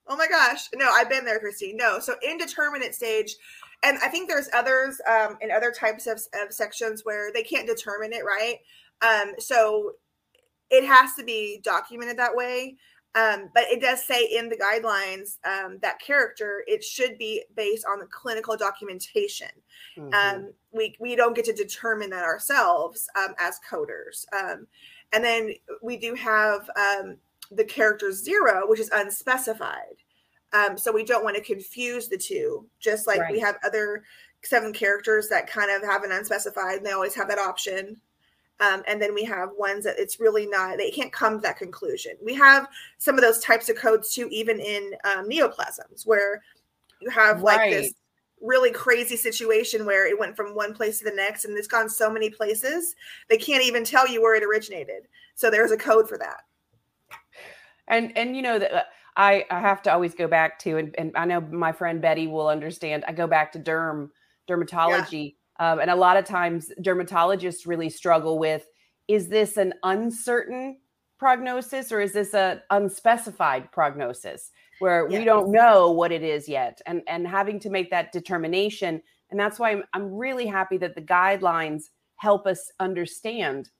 Oh 0.08 0.16
my 0.16 0.28
gosh. 0.28 0.68
No, 0.74 0.88
I've 0.90 1.08
been 1.08 1.24
there, 1.24 1.38
Christine. 1.38 1.76
No. 1.76 1.98
So 1.98 2.14
indeterminate 2.26 2.94
stage, 2.94 3.34
and 3.82 3.98
I 4.02 4.08
think 4.08 4.28
there's 4.28 4.48
others 4.54 5.00
um, 5.08 5.36
in 5.40 5.50
other 5.50 5.72
types 5.72 6.06
of, 6.06 6.20
of 6.42 6.52
sections 6.52 7.02
where 7.04 7.32
they 7.32 7.42
can't 7.42 7.66
determine 7.66 8.12
it, 8.12 8.24
right? 8.24 8.58
Um, 9.02 9.34
so 9.38 9.92
it 10.70 10.86
has 10.86 11.14
to 11.14 11.24
be 11.24 11.60
documented 11.62 12.18
that 12.18 12.34
way. 12.34 12.76
Um, 13.14 13.48
but 13.54 13.64
it 13.70 13.80
does 13.80 14.04
say 14.04 14.24
in 14.24 14.50
the 14.50 14.58
guidelines 14.58 15.38
um, 15.46 15.78
that 15.80 15.98
character 16.00 16.62
it 16.66 16.84
should 16.84 17.16
be 17.16 17.42
based 17.56 17.86
on 17.90 17.98
the 17.98 18.06
clinical 18.06 18.58
documentation. 18.58 19.48
Mm-hmm. 19.98 20.12
Um, 20.12 20.52
we 20.70 20.94
we 21.00 21.16
don't 21.16 21.34
get 21.34 21.46
to 21.46 21.54
determine 21.54 22.10
that 22.10 22.24
ourselves 22.24 23.08
um, 23.16 23.34
as 23.38 23.58
coders. 23.68 24.26
Um, 24.38 24.66
and 25.14 25.24
then 25.24 25.54
we 25.82 25.96
do 25.96 26.14
have 26.14 26.68
um, 26.76 27.16
the 27.50 27.64
character 27.64 28.12
zero, 28.12 28.68
which 28.68 28.80
is 28.80 28.90
unspecified. 28.92 29.96
so 30.76 30.92
we 30.92 31.04
don't 31.04 31.24
want 31.24 31.36
to 31.36 31.42
confuse 31.42 32.08
the 32.08 32.18
two. 32.18 32.68
Just 32.80 33.06
like 33.06 33.20
right. 33.20 33.32
we 33.32 33.40
have 33.40 33.56
other 33.64 34.02
seven 34.42 34.74
characters 34.74 35.28
that 35.28 35.46
kind 35.46 35.70
of 35.70 35.88
have 35.88 36.04
an 36.04 36.12
unspecified, 36.12 36.78
and 36.78 36.86
they 36.86 36.92
always 36.92 37.14
have 37.14 37.28
that 37.28 37.38
option. 37.38 37.98
Um, 38.58 38.82
and 38.88 39.00
then 39.00 39.14
we 39.14 39.22
have 39.24 39.50
ones 39.58 39.84
that 39.84 39.98
it's 39.98 40.18
really 40.18 40.46
not, 40.46 40.78
they 40.78 40.90
can't 40.90 41.12
come 41.12 41.34
to 41.34 41.42
that 41.42 41.58
conclusion. 41.58 42.12
We 42.24 42.34
have 42.34 42.68
some 42.98 43.16
of 43.16 43.20
those 43.20 43.38
types 43.40 43.68
of 43.68 43.76
codes 43.76 44.14
too, 44.14 44.28
even 44.30 44.60
in 44.60 44.94
um, 45.04 45.28
neoplasms, 45.28 46.06
where 46.06 46.42
you 47.00 47.10
have 47.10 47.42
like 47.42 47.58
right. 47.58 47.70
this 47.70 47.92
really 48.40 48.70
crazy 48.70 49.16
situation 49.16 49.84
where 49.84 50.06
it 50.06 50.18
went 50.18 50.36
from 50.36 50.54
one 50.54 50.72
place 50.72 50.98
to 50.98 51.04
the 51.04 51.14
next 51.14 51.44
and 51.44 51.56
it's 51.56 51.66
gone 51.66 51.88
so 51.88 52.10
many 52.10 52.30
places, 52.30 52.94
they 53.28 53.36
can't 53.36 53.64
even 53.64 53.84
tell 53.84 54.08
you 54.08 54.22
where 54.22 54.34
it 54.34 54.42
originated. 54.42 55.06
So 55.34 55.50
there's 55.50 55.72
a 55.72 55.76
code 55.76 56.08
for 56.08 56.16
that. 56.16 56.40
And, 57.88 58.16
and 58.16 58.34
you 58.34 58.40
know, 58.40 58.58
that 58.58 58.72
uh, 58.72 58.82
I, 59.16 59.44
I 59.50 59.60
have 59.60 59.82
to 59.82 59.92
always 59.92 60.14
go 60.14 60.28
back 60.28 60.58
to, 60.60 60.78
and, 60.78 60.94
and 60.96 61.12
I 61.14 61.26
know 61.26 61.42
my 61.42 61.72
friend 61.72 62.00
Betty 62.00 62.26
will 62.26 62.48
understand, 62.48 63.04
I 63.06 63.12
go 63.12 63.26
back 63.26 63.52
to 63.52 63.58
derm, 63.58 64.08
dermatology. 64.48 65.24
Yeah 65.24 65.30
um, 65.58 65.80
and 65.80 65.90
a 65.90 65.96
lot 65.96 66.16
of 66.16 66.24
times 66.24 66.70
dermatologists 66.80 67.66
really 67.66 67.88
struggle 67.88 68.38
with 68.38 68.66
is 69.08 69.28
this 69.28 69.56
an 69.56 69.72
uncertain 69.82 70.78
prognosis 71.18 71.92
or 71.92 72.00
is 72.00 72.12
this 72.12 72.34
an 72.34 72.60
unspecified 72.70 73.70
prognosis 73.72 74.50
where 74.80 75.08
yes. 75.08 75.18
we 75.18 75.24
don't 75.24 75.50
know 75.50 75.90
what 75.90 76.12
it 76.12 76.22
is 76.22 76.48
yet? 76.48 76.80
And 76.86 77.02
and 77.06 77.26
having 77.26 77.58
to 77.60 77.70
make 77.70 77.90
that 77.90 78.12
determination. 78.12 79.02
And 79.30 79.40
that's 79.40 79.58
why 79.58 79.72
I'm, 79.72 79.82
I'm 79.92 80.12
really 80.12 80.46
happy 80.46 80.76
that 80.78 80.94
the 80.94 81.02
guidelines 81.02 81.84
help 82.16 82.46
us 82.46 82.70
understand 82.80 83.70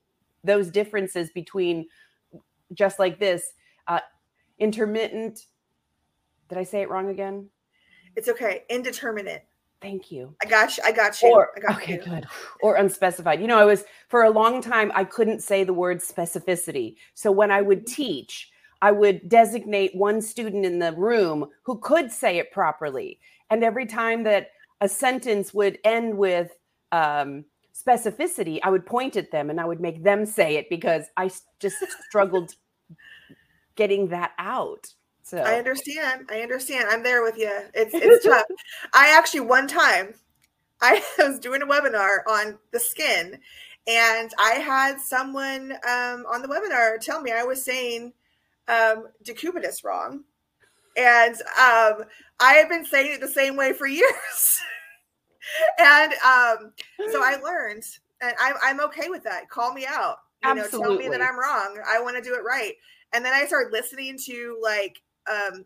those 0.45 0.71
differences 0.71 1.31
between 1.31 1.87
just 2.75 2.99
like 2.99 3.19
this 3.19 3.53
uh, 3.87 4.01
intermittent 4.59 5.47
did 6.49 6.59
i 6.59 6.63
say 6.63 6.83
it 6.83 6.91
wrong 6.91 7.11
again? 7.11 7.49
It's 8.15 8.29
okay. 8.29 8.65
Indeterminate 8.71 9.47
Thank 9.87 10.11
you. 10.11 10.35
I 10.43 10.49
got 10.49 10.77
you. 10.77 10.83
I 10.85 10.91
got 10.91 11.23
you. 11.23 11.33
Or, 11.33 11.51
got 11.65 11.77
okay, 11.77 11.93
you. 11.93 12.03
good. 12.03 12.27
Or 12.61 12.75
unspecified. 12.75 13.41
You 13.41 13.47
know, 13.47 13.57
I 13.57 13.65
was 13.65 13.85
for 14.09 14.25
a 14.25 14.31
long 14.31 14.61
time 14.61 14.91
I 14.97 15.05
couldn't 15.05 15.45
say 15.45 15.63
the 15.63 15.73
word 15.73 15.99
specificity. 15.99 16.97
So 17.15 17.31
when 17.31 17.53
I 17.53 17.63
would 17.63 17.87
teach, 17.87 18.51
I 18.83 18.91
would 18.91 19.29
designate 19.29 19.95
one 19.95 20.21
student 20.21 20.67
in 20.67 20.81
the 20.81 20.93
room 20.95 21.47
who 21.63 21.79
could 21.79 22.11
say 22.11 22.39
it 22.39 22.51
properly. 22.51 23.21
And 23.49 23.63
every 23.63 23.87
time 23.87 24.25
that 24.25 24.49
a 24.81 24.89
sentence 24.89 25.55
would 25.55 25.79
end 25.85 26.19
with 26.19 26.51
um, 26.91 27.45
specificity, 27.73 28.59
I 28.65 28.71
would 28.71 28.87
point 28.87 29.15
at 29.15 29.31
them 29.31 29.51
and 29.51 29.61
I 29.61 29.67
would 29.67 29.81
make 29.81 30.03
them 30.03 30.27
say 30.27 30.57
it 30.57 30.69
because 30.69 31.05
I 31.17 31.31
just 31.61 31.77
struggled 32.09 32.57
getting 33.77 34.09
that 34.09 34.33
out. 34.41 34.93
So 35.27 35.39
I 35.39 35.59
understand. 35.59 36.27
I 36.31 36.41
understand. 36.43 36.87
I'm 36.89 37.03
there 37.03 37.25
with 37.25 37.37
you. 37.37 37.51
It's 37.75 37.93
it's 37.95 38.25
tough. 38.25 38.45
I 38.95 39.09
actually 39.09 39.41
one 39.41 39.67
time 39.67 40.15
I 40.81 41.03
was 41.19 41.41
doing 41.41 41.63
a 41.63 41.67
webinar 41.67 42.19
on 42.29 42.59
the 42.71 42.79
skin 42.79 43.41
and 43.89 44.31
I 44.39 44.53
had 44.53 45.01
someone 45.01 45.73
um, 45.73 46.27
on 46.31 46.43
the 46.43 46.49
webinar 46.49 47.01
tell 47.01 47.21
me 47.21 47.33
I 47.33 47.43
was 47.43 47.65
saying 47.65 48.13
um, 48.69 49.09
decubitus 49.25 49.83
wrong. 49.83 50.23
And 50.97 51.35
um, 51.35 52.05
I 52.39 52.55
have 52.55 52.69
been 52.69 52.85
saying 52.85 53.15
it 53.15 53.21
the 53.21 53.27
same 53.27 53.57
way 53.57 53.73
for 53.73 53.87
years. 53.89 54.61
and 55.81 56.13
um, 56.25 56.73
so 57.11 57.21
I 57.21 57.37
learned, 57.45 57.83
and 58.21 58.33
I'm, 58.41 58.55
I'm 58.63 58.81
okay 58.83 59.09
with 59.09 59.25
that. 59.25 59.51
Call 59.51 59.75
me 59.75 59.87
out. 59.89 60.19
You 60.45 60.51
Absolutely. 60.51 60.79
know, 60.79 60.87
tell 60.87 60.99
me 60.99 61.09
that 61.09 61.21
I'm 61.21 61.39
wrong. 61.39 61.79
I 61.89 62.01
want 62.01 62.17
to 62.17 62.23
do 62.23 62.35
it 62.35 62.45
right. 62.45 62.75
And 63.13 63.25
then 63.25 63.33
I 63.33 63.45
started 63.47 63.73
listening 63.73 64.19
to 64.27 64.59
like 64.63 65.03
um, 65.31 65.65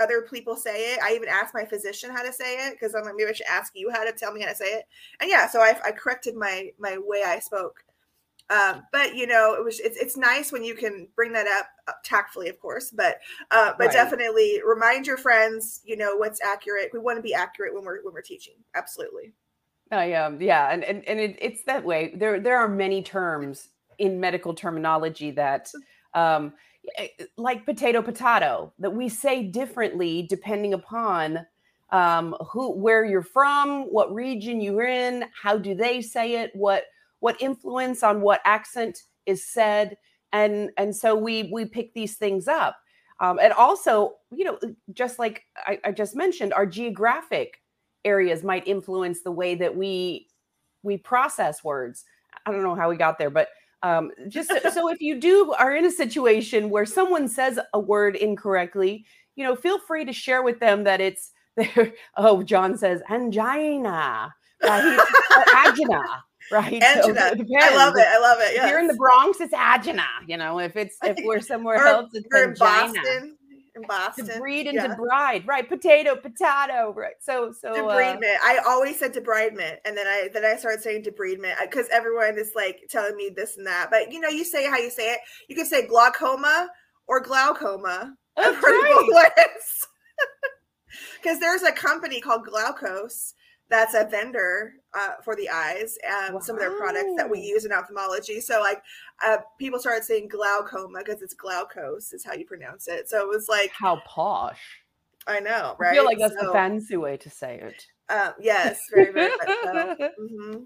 other 0.00 0.22
people 0.22 0.56
say 0.56 0.92
it. 0.92 1.00
I 1.02 1.14
even 1.14 1.28
asked 1.28 1.54
my 1.54 1.64
physician 1.64 2.10
how 2.10 2.22
to 2.22 2.32
say 2.32 2.66
it 2.66 2.74
because 2.74 2.94
I'm 2.94 3.04
like, 3.04 3.14
maybe 3.16 3.30
I 3.30 3.32
should 3.32 3.46
ask 3.46 3.72
you 3.74 3.90
how 3.90 4.04
to 4.04 4.12
tell 4.12 4.32
me 4.32 4.40
how 4.42 4.48
to 4.48 4.54
say 4.54 4.66
it. 4.66 4.84
And 5.20 5.30
yeah, 5.30 5.48
so 5.48 5.60
I, 5.60 5.76
I 5.84 5.92
corrected 5.92 6.34
my 6.34 6.70
my 6.78 6.98
way 6.98 7.22
I 7.24 7.38
spoke. 7.38 7.84
Um, 8.50 8.82
but 8.92 9.14
you 9.14 9.26
know, 9.26 9.54
it 9.54 9.64
was 9.64 9.80
it's 9.80 9.96
it's 9.96 10.16
nice 10.16 10.52
when 10.52 10.64
you 10.64 10.74
can 10.74 11.08
bring 11.16 11.32
that 11.32 11.46
up, 11.46 11.66
up 11.88 11.96
tactfully, 12.04 12.48
of 12.48 12.60
course. 12.60 12.90
But 12.90 13.18
uh, 13.50 13.72
but 13.78 13.86
right. 13.86 13.92
definitely 13.92 14.60
remind 14.66 15.06
your 15.06 15.16
friends, 15.16 15.80
you 15.84 15.96
know, 15.96 16.16
what's 16.16 16.42
accurate. 16.42 16.90
We 16.92 16.98
want 16.98 17.18
to 17.18 17.22
be 17.22 17.34
accurate 17.34 17.74
when 17.74 17.84
we're 17.84 18.02
when 18.02 18.12
we're 18.12 18.22
teaching. 18.22 18.54
Absolutely. 18.74 19.32
I 19.90 20.14
um 20.14 20.40
yeah, 20.40 20.70
and 20.70 20.84
and 20.84 21.06
and 21.06 21.20
it, 21.20 21.38
it's 21.40 21.62
that 21.64 21.84
way. 21.84 22.12
There 22.14 22.40
there 22.40 22.58
are 22.58 22.68
many 22.68 23.02
terms 23.02 23.68
in 23.98 24.18
medical 24.20 24.54
terminology 24.54 25.30
that 25.32 25.70
um 26.14 26.52
like 27.36 27.64
potato 27.64 28.02
potato 28.02 28.72
that 28.78 28.90
we 28.90 29.08
say 29.08 29.42
differently 29.42 30.26
depending 30.28 30.74
upon 30.74 31.46
um, 31.90 32.34
who 32.50 32.72
where 32.72 33.04
you're 33.04 33.22
from 33.22 33.82
what 33.84 34.12
region 34.12 34.60
you're 34.60 34.84
in 34.86 35.24
how 35.40 35.56
do 35.56 35.74
they 35.74 36.00
say 36.00 36.42
it 36.42 36.50
what 36.54 36.84
what 37.20 37.40
influence 37.40 38.02
on 38.02 38.20
what 38.20 38.40
accent 38.44 39.02
is 39.26 39.46
said 39.46 39.96
and 40.32 40.70
and 40.76 40.94
so 40.94 41.14
we 41.14 41.50
we 41.52 41.64
pick 41.64 41.94
these 41.94 42.16
things 42.16 42.48
up. 42.48 42.76
Um, 43.20 43.38
and 43.40 43.52
also 43.52 44.14
you 44.34 44.44
know 44.44 44.58
just 44.92 45.18
like 45.18 45.44
I, 45.56 45.78
I 45.84 45.92
just 45.92 46.16
mentioned 46.16 46.52
our 46.52 46.66
geographic 46.66 47.62
areas 48.04 48.42
might 48.42 48.66
influence 48.66 49.22
the 49.22 49.30
way 49.30 49.54
that 49.54 49.76
we 49.76 50.28
we 50.82 50.96
process 50.96 51.62
words. 51.62 52.04
I 52.44 52.50
don't 52.50 52.62
know 52.62 52.74
how 52.74 52.90
we 52.90 52.96
got 52.96 53.18
there 53.18 53.30
but 53.30 53.48
um, 53.82 54.10
just 54.28 54.48
so, 54.48 54.58
so 54.70 54.88
if 54.88 55.00
you 55.00 55.18
do 55.20 55.52
are 55.58 55.74
in 55.74 55.84
a 55.84 55.90
situation 55.90 56.70
where 56.70 56.86
someone 56.86 57.28
says 57.28 57.58
a 57.72 57.80
word 57.80 58.16
incorrectly, 58.16 59.04
you 59.36 59.44
know, 59.44 59.56
feel 59.56 59.78
free 59.78 60.04
to 60.04 60.12
share 60.12 60.42
with 60.42 60.60
them 60.60 60.84
that 60.84 61.00
it's 61.00 61.32
there. 61.56 61.92
Oh, 62.16 62.42
John 62.42 62.76
says 62.78 63.02
angina, 63.10 64.34
right? 64.62 64.98
agina, 65.50 66.04
right? 66.50 66.82
Angina. 66.82 67.34
So 67.36 67.44
I 67.60 67.76
love 67.76 67.96
it. 67.96 68.06
I 68.08 68.18
love 68.18 68.38
it. 68.40 68.54
Yes. 68.54 68.64
If 68.64 68.70
you're 68.70 68.80
in 68.80 68.86
the 68.86 68.94
Bronx, 68.94 69.40
it's 69.40 69.54
agina. 69.54 70.06
You 70.26 70.38
know, 70.38 70.60
if 70.60 70.76
it's 70.76 70.96
if 71.02 71.18
we're 71.24 71.40
somewhere 71.40 71.76
else, 71.76 72.10
it's 72.14 72.26
angina. 72.34 72.54
Boston 72.58 73.36
in 73.74 73.82
Boston. 73.88 74.26
To 74.26 74.38
breed 74.38 74.66
and 74.66 74.76
yeah. 74.76 74.88
to 74.88 74.94
bride, 74.94 75.46
right? 75.46 75.68
Potato, 75.68 76.16
potato, 76.16 76.92
right? 76.96 77.14
So, 77.20 77.52
so 77.52 77.72
debridement. 77.72 78.34
Uh, 78.36 78.44
I 78.44 78.60
always 78.66 78.98
said 78.98 79.12
debridement, 79.12 79.76
and 79.84 79.96
then 79.96 80.06
I 80.06 80.28
then 80.32 80.44
I 80.44 80.56
started 80.56 80.82
saying 80.82 81.04
debridement 81.04 81.54
because 81.62 81.88
everyone 81.90 82.38
is 82.38 82.52
like 82.54 82.80
telling 82.90 83.16
me 83.16 83.30
this 83.34 83.56
and 83.56 83.66
that. 83.66 83.88
But 83.90 84.12
you 84.12 84.20
know, 84.20 84.28
you 84.28 84.44
say 84.44 84.68
how 84.68 84.78
you 84.78 84.90
say 84.90 85.12
it. 85.12 85.20
You 85.48 85.56
can 85.56 85.66
say 85.66 85.86
glaucoma 85.86 86.68
or 87.06 87.20
glaucoma. 87.20 88.14
That's 88.36 88.56
right. 88.62 89.30
Because 91.22 91.38
there's 91.40 91.62
a 91.62 91.72
company 91.72 92.20
called 92.20 92.46
Glaukos 92.46 93.34
that's 93.72 93.94
a 93.94 94.04
vendor 94.04 94.74
uh, 94.94 95.14
for 95.24 95.34
the 95.34 95.48
eyes 95.48 95.96
and 96.06 96.34
wow. 96.34 96.40
some 96.40 96.56
of 96.56 96.60
their 96.60 96.76
products 96.76 97.14
that 97.16 97.28
we 97.28 97.40
use 97.40 97.64
in 97.64 97.72
ophthalmology. 97.72 98.38
So 98.38 98.60
like 98.60 98.82
uh, 99.24 99.38
people 99.58 99.78
started 99.78 100.04
saying 100.04 100.28
glaucoma 100.28 100.98
because 100.98 101.22
it's 101.22 101.34
Glaukos 101.34 102.12
is 102.12 102.24
how 102.24 102.34
you 102.34 102.44
pronounce 102.44 102.88
it. 102.88 103.08
So 103.08 103.20
it 103.22 103.28
was 103.28 103.48
like 103.48 103.72
how 103.72 104.00
posh. 104.06 104.60
I 105.26 105.38
know, 105.40 105.76
right? 105.78 105.92
I 105.92 105.94
feel 105.94 106.04
like 106.04 106.18
that's 106.18 106.34
so, 106.38 106.46
the 106.46 106.52
fancy 106.52 106.96
way 106.96 107.16
to 107.16 107.30
say 107.30 107.60
it. 107.60 107.86
Um, 108.12 108.32
yes, 108.40 108.80
very, 108.92 109.12
very 109.12 109.30
much 109.38 109.56
so. 109.62 109.96
Mm-hmm 110.20 110.62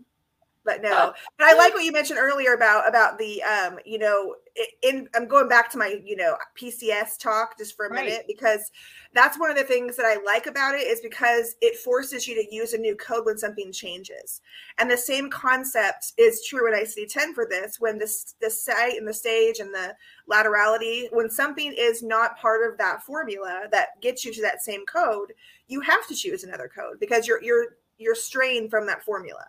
but 0.66 0.82
no. 0.82 1.14
But 1.38 1.46
i 1.46 1.54
like 1.54 1.72
what 1.72 1.84
you 1.84 1.92
mentioned 1.92 2.18
earlier 2.18 2.52
about 2.52 2.88
about 2.88 3.18
the 3.18 3.42
um 3.44 3.78
you 3.86 3.98
know 3.98 4.34
in 4.82 5.08
i'm 5.14 5.28
going 5.28 5.48
back 5.48 5.70
to 5.70 5.78
my 5.78 5.98
you 6.04 6.16
know 6.16 6.36
pcs 6.60 7.18
talk 7.18 7.56
just 7.58 7.76
for 7.76 7.86
a 7.86 7.90
right. 7.90 8.04
minute 8.04 8.24
because 8.26 8.70
that's 9.14 9.38
one 9.38 9.50
of 9.50 9.56
the 9.56 9.64
things 9.64 9.96
that 9.96 10.06
i 10.06 10.22
like 10.24 10.46
about 10.46 10.74
it 10.74 10.86
is 10.86 11.00
because 11.00 11.56
it 11.60 11.76
forces 11.78 12.26
you 12.26 12.34
to 12.34 12.54
use 12.54 12.72
a 12.72 12.78
new 12.78 12.96
code 12.96 13.24
when 13.24 13.38
something 13.38 13.72
changes. 13.72 14.40
And 14.78 14.90
the 14.90 14.96
same 14.96 15.30
concept 15.30 16.12
is 16.18 16.44
true 16.44 16.66
in 16.68 16.78
icd-10 16.78 17.34
for 17.34 17.46
this 17.48 17.76
when 17.78 17.98
this 17.98 18.34
the 18.40 18.50
site 18.50 18.96
and 18.98 19.06
the 19.06 19.14
stage 19.14 19.60
and 19.60 19.72
the 19.72 19.94
laterality 20.30 21.08
when 21.12 21.30
something 21.30 21.72
is 21.76 22.02
not 22.02 22.38
part 22.38 22.68
of 22.68 22.78
that 22.78 23.02
formula 23.02 23.66
that 23.70 24.00
gets 24.00 24.24
you 24.24 24.32
to 24.32 24.42
that 24.42 24.62
same 24.62 24.84
code 24.86 25.32
you 25.68 25.80
have 25.80 26.06
to 26.08 26.14
choose 26.14 26.44
another 26.44 26.70
code 26.74 26.98
because 27.00 27.26
you're 27.26 27.42
you're 27.42 27.76
you're 27.98 28.14
strained 28.14 28.70
from 28.70 28.86
that 28.86 29.02
formula 29.02 29.44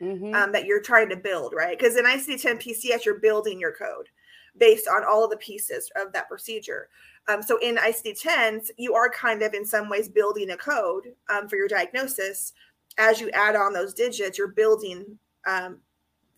mm-hmm. 0.00 0.34
um, 0.34 0.52
that 0.52 0.66
you're 0.66 0.82
trying 0.82 1.08
to 1.10 1.16
build, 1.16 1.54
right? 1.54 1.78
Because 1.78 1.96
in 1.96 2.04
ICD 2.04 2.40
10 2.40 2.58
PCS, 2.58 3.04
you're 3.04 3.20
building 3.20 3.60
your 3.60 3.72
code 3.72 4.08
based 4.56 4.88
on 4.88 5.04
all 5.04 5.24
of 5.24 5.30
the 5.30 5.36
pieces 5.36 5.90
of 5.96 6.12
that 6.12 6.28
procedure. 6.28 6.88
Um, 7.28 7.42
so 7.42 7.58
in 7.58 7.76
ICD 7.76 8.20
10s, 8.20 8.70
you 8.76 8.94
are 8.94 9.10
kind 9.10 9.42
of 9.42 9.54
in 9.54 9.64
some 9.64 9.88
ways 9.88 10.08
building 10.08 10.50
a 10.50 10.56
code 10.56 11.14
um, 11.28 11.48
for 11.48 11.56
your 11.56 11.68
diagnosis. 11.68 12.52
As 12.96 13.20
you 13.20 13.30
add 13.30 13.54
on 13.54 13.72
those 13.72 13.94
digits, 13.94 14.38
you're 14.38 14.48
building 14.48 15.18
um, 15.46 15.78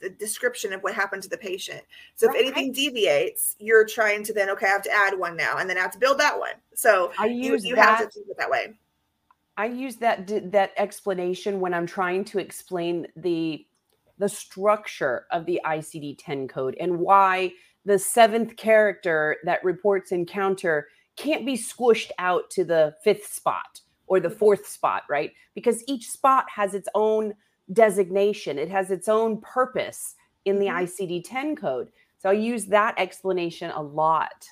the 0.00 0.10
description 0.10 0.72
of 0.72 0.82
what 0.82 0.94
happened 0.94 1.22
to 1.22 1.28
the 1.28 1.38
patient. 1.38 1.82
So 2.16 2.26
right. 2.26 2.36
if 2.36 2.42
anything 2.42 2.72
deviates, 2.72 3.56
you're 3.58 3.86
trying 3.86 4.24
to 4.24 4.32
then 4.32 4.50
okay, 4.50 4.66
I 4.66 4.70
have 4.70 4.82
to 4.82 4.92
add 4.92 5.18
one 5.18 5.36
now, 5.36 5.58
and 5.58 5.68
then 5.68 5.78
I 5.78 5.80
have 5.80 5.92
to 5.92 5.98
build 5.98 6.18
that 6.18 6.38
one. 6.38 6.54
So 6.74 7.12
I 7.18 7.26
use 7.26 7.64
you, 7.64 7.70
you 7.70 7.76
that, 7.76 7.98
have 7.98 8.10
to 8.10 8.18
do 8.18 8.24
it 8.28 8.36
that 8.38 8.50
way. 8.50 8.74
I 9.60 9.66
use 9.66 9.96
that 9.96 10.26
that 10.52 10.72
explanation 10.78 11.60
when 11.60 11.74
I'm 11.74 11.86
trying 11.86 12.24
to 12.26 12.38
explain 12.38 13.06
the 13.14 13.66
the 14.16 14.28
structure 14.28 15.26
of 15.30 15.44
the 15.44 15.60
ICD-10 15.66 16.48
code 16.48 16.76
and 16.80 16.98
why 16.98 17.52
the 17.84 17.98
seventh 17.98 18.56
character 18.56 19.36
that 19.44 19.62
reports 19.62 20.12
encounter 20.12 20.88
can't 21.16 21.44
be 21.44 21.58
squished 21.58 22.10
out 22.18 22.48
to 22.52 22.64
the 22.64 22.94
fifth 23.04 23.26
spot 23.26 23.80
or 24.06 24.18
the 24.18 24.30
fourth 24.30 24.66
spot, 24.66 25.02
right? 25.10 25.32
Because 25.54 25.84
each 25.86 26.08
spot 26.08 26.46
has 26.54 26.72
its 26.72 26.88
own 26.94 27.34
designation, 27.70 28.58
it 28.58 28.70
has 28.70 28.90
its 28.90 29.08
own 29.08 29.42
purpose 29.42 30.14
in 30.46 30.58
the 30.58 30.68
mm-hmm. 30.68 30.84
ICD 30.84 31.22
10 31.24 31.56
code. 31.56 31.90
So 32.16 32.30
I 32.30 32.32
use 32.32 32.64
that 32.66 32.94
explanation 32.96 33.70
a 33.72 33.82
lot. 33.82 34.46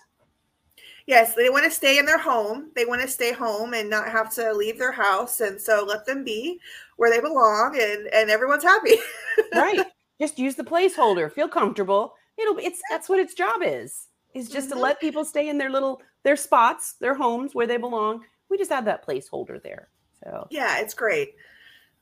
Yes, 1.09 1.33
they 1.33 1.49
want 1.49 1.65
to 1.65 1.71
stay 1.71 1.97
in 1.99 2.05
their 2.05 2.19
home. 2.19 2.71
They 2.77 2.85
want 2.85 3.01
to 3.01 3.09
stay 3.09 3.33
home 3.33 3.73
and 3.73 3.89
not 3.89 4.11
have 4.11 4.31
to 4.35 4.53
leave 4.53 4.79
their 4.79 4.93
house. 4.93 5.41
And 5.41 5.59
so 5.59 5.83
let 5.89 6.05
them 6.05 6.23
be 6.23 6.61
where 6.99 7.11
they 7.11 7.19
belong 7.19 7.79
and, 7.81 8.09
and 8.09 8.29
everyone's 8.29 8.63
happy. 8.63 8.97
right. 9.55 9.87
Just 10.21 10.39
use 10.39 10.55
the 10.55 10.65
placeholder. 10.65 11.33
Feel 11.33 11.49
comfortable. 11.49 12.13
It'll 12.37 12.59
it's 12.59 12.83
that's 12.91 13.09
what 13.09 13.19
its 13.19 13.33
job 13.33 13.63
is. 13.65 14.09
Is 14.35 14.51
just 14.51 14.69
mm-hmm. 14.69 14.77
to 14.77 14.83
let 14.83 15.01
people 15.01 15.25
stay 15.25 15.49
in 15.49 15.57
their 15.57 15.71
little 15.71 16.03
their 16.25 16.37
spots, 16.37 16.97
their 17.01 17.15
homes 17.15 17.55
where 17.55 17.67
they 17.67 17.79
belong. 17.79 18.21
We 18.51 18.59
just 18.59 18.71
have 18.71 18.85
that 18.85 19.07
placeholder 19.07 19.63
there. 19.63 19.89
So 20.23 20.47
yeah, 20.51 20.79
it's 20.79 20.93
great. 20.93 21.37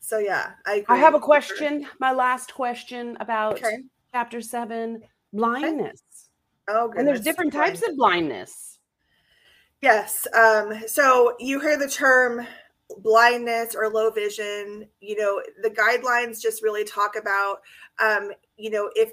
So 0.00 0.18
yeah, 0.18 0.50
I 0.66 0.84
I 0.88 0.96
have 0.96 1.14
a 1.14 1.20
question. 1.20 1.86
My 2.00 2.10
last 2.10 2.52
question 2.52 3.16
about 3.20 3.58
okay. 3.58 3.84
chapter 4.10 4.40
seven, 4.40 5.02
blindness. 5.32 6.02
Okay. 6.68 6.76
Oh, 6.76 6.88
goodness. 6.88 6.98
and 6.98 7.06
there's 7.06 7.20
different 7.20 7.52
types 7.52 7.86
of 7.86 7.96
blindness. 7.96 8.75
Yes. 9.82 10.26
Um, 10.34 10.82
so 10.86 11.36
you 11.38 11.60
hear 11.60 11.78
the 11.78 11.88
term 11.88 12.46
blindness 12.98 13.74
or 13.74 13.88
low 13.88 14.10
vision. 14.10 14.88
You 15.00 15.16
know, 15.16 15.42
the 15.62 15.70
guidelines 15.70 16.40
just 16.40 16.62
really 16.62 16.84
talk 16.84 17.16
about, 17.16 17.60
um, 17.98 18.30
you 18.56 18.70
know, 18.70 18.90
if 18.94 19.12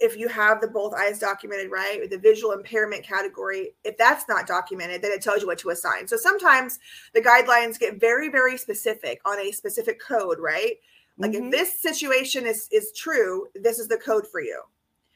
if 0.00 0.16
you 0.16 0.28
have 0.28 0.60
the 0.60 0.68
both 0.68 0.92
eyes 0.94 1.18
documented 1.18 1.70
right, 1.70 2.10
the 2.10 2.18
visual 2.18 2.52
impairment 2.52 3.04
category, 3.04 3.74
if 3.84 3.96
that's 3.96 4.28
not 4.28 4.46
documented, 4.46 5.02
then 5.02 5.12
it 5.12 5.22
tells 5.22 5.40
you 5.40 5.46
what 5.46 5.58
to 5.58 5.70
assign. 5.70 6.06
So 6.08 6.16
sometimes 6.16 6.78
the 7.14 7.22
guidelines 7.22 7.78
get 7.78 8.00
very, 8.00 8.28
very 8.28 8.58
specific 8.58 9.20
on 9.24 9.38
a 9.38 9.52
specific 9.52 10.00
code, 10.00 10.38
right? 10.40 10.74
Like 11.16 11.32
mm-hmm. 11.32 11.46
if 11.46 11.52
this 11.52 11.80
situation 11.80 12.46
is 12.46 12.68
is 12.72 12.92
true, 12.96 13.46
this 13.54 13.78
is 13.78 13.88
the 13.88 13.96
code 13.96 14.26
for 14.26 14.40
you. 14.40 14.60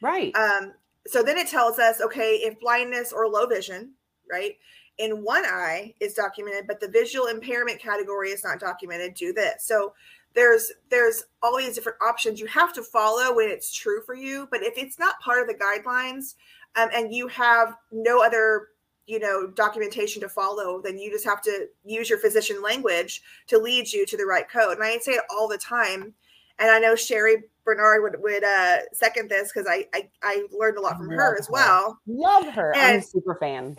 Right. 0.01 0.35
Um, 0.37 0.74
so 1.07 1.22
then 1.22 1.38
it 1.38 1.48
tells 1.48 1.79
us, 1.79 2.01
okay, 2.01 2.37
if 2.37 2.61
blindness 2.61 3.12
or 3.12 3.27
low 3.29 3.46
vision, 3.46 3.94
right, 4.31 4.57
in 4.99 5.23
one 5.23 5.45
eye 5.45 5.95
is 6.01 6.14
documented, 6.14 6.67
but 6.67 6.81
the 6.81 6.88
visual 6.88 7.27
impairment 7.27 7.81
category 7.81 8.31
is 8.31 8.45
not 8.45 8.61
documented, 8.61 9.14
do 9.14 9.33
this. 9.33 9.64
So 9.64 9.95
there's 10.35 10.73
there's 10.91 11.25
all 11.43 11.57
these 11.59 11.75
different 11.75 11.99
options. 12.03 12.41
You 12.41 12.47
have 12.47 12.73
to 12.75 12.83
follow 12.83 13.35
when 13.35 13.49
it's 13.49 13.75
true 13.75 14.03
for 14.05 14.14
you 14.14 14.47
but 14.51 14.62
if 14.62 14.77
it's 14.77 14.99
not 14.99 15.21
part 15.21 15.43
of 15.43 15.49
the 15.49 15.55
guidelines 15.55 16.35
um, 16.77 16.88
and 16.95 17.12
you 17.12 17.29
have 17.29 17.75
no 17.91 18.23
other 18.23 18.69
you 19.07 19.19
know 19.19 19.49
documentation 19.49 20.21
to 20.23 20.29
follow 20.29 20.81
then 20.83 20.99
you 20.99 21.11
just 21.11 21.25
have 21.25 21.43
to 21.43 21.67
use 21.85 22.09
your 22.09 22.19
physician 22.19 22.62
language 22.62 23.23
to 23.47 23.59
lead 23.59 23.91
you 23.93 24.07
to 24.07 24.17
the 24.17 24.27
right 24.27 24.49
code. 24.49 24.77
And 24.77 24.85
i 24.85 24.97
say 24.99 25.12
it 25.12 25.25
all 25.31 25.49
the 25.49 25.59
time 25.59 26.14
and 26.59 26.71
i 26.71 26.79
know 26.79 26.95
sherry 26.95 27.45
bernard 27.64 28.03
would, 28.03 28.23
would 28.23 28.45
uh, 28.45 28.79
second 28.93 29.29
this 29.29 29.53
because 29.53 29.69
I, 29.69 29.87
I, 29.95 30.09
I 30.23 30.47
learned 30.53 30.79
a 30.79 30.81
lot 30.81 30.97
from 30.97 31.09
her, 31.11 31.17
her 31.17 31.38
as 31.38 31.51
well. 31.51 31.99
Love 32.07 32.47
her. 32.55 32.75
And, 32.75 32.97
i'm 32.97 32.99
a 33.01 33.03
super 33.03 33.35
fan 33.35 33.77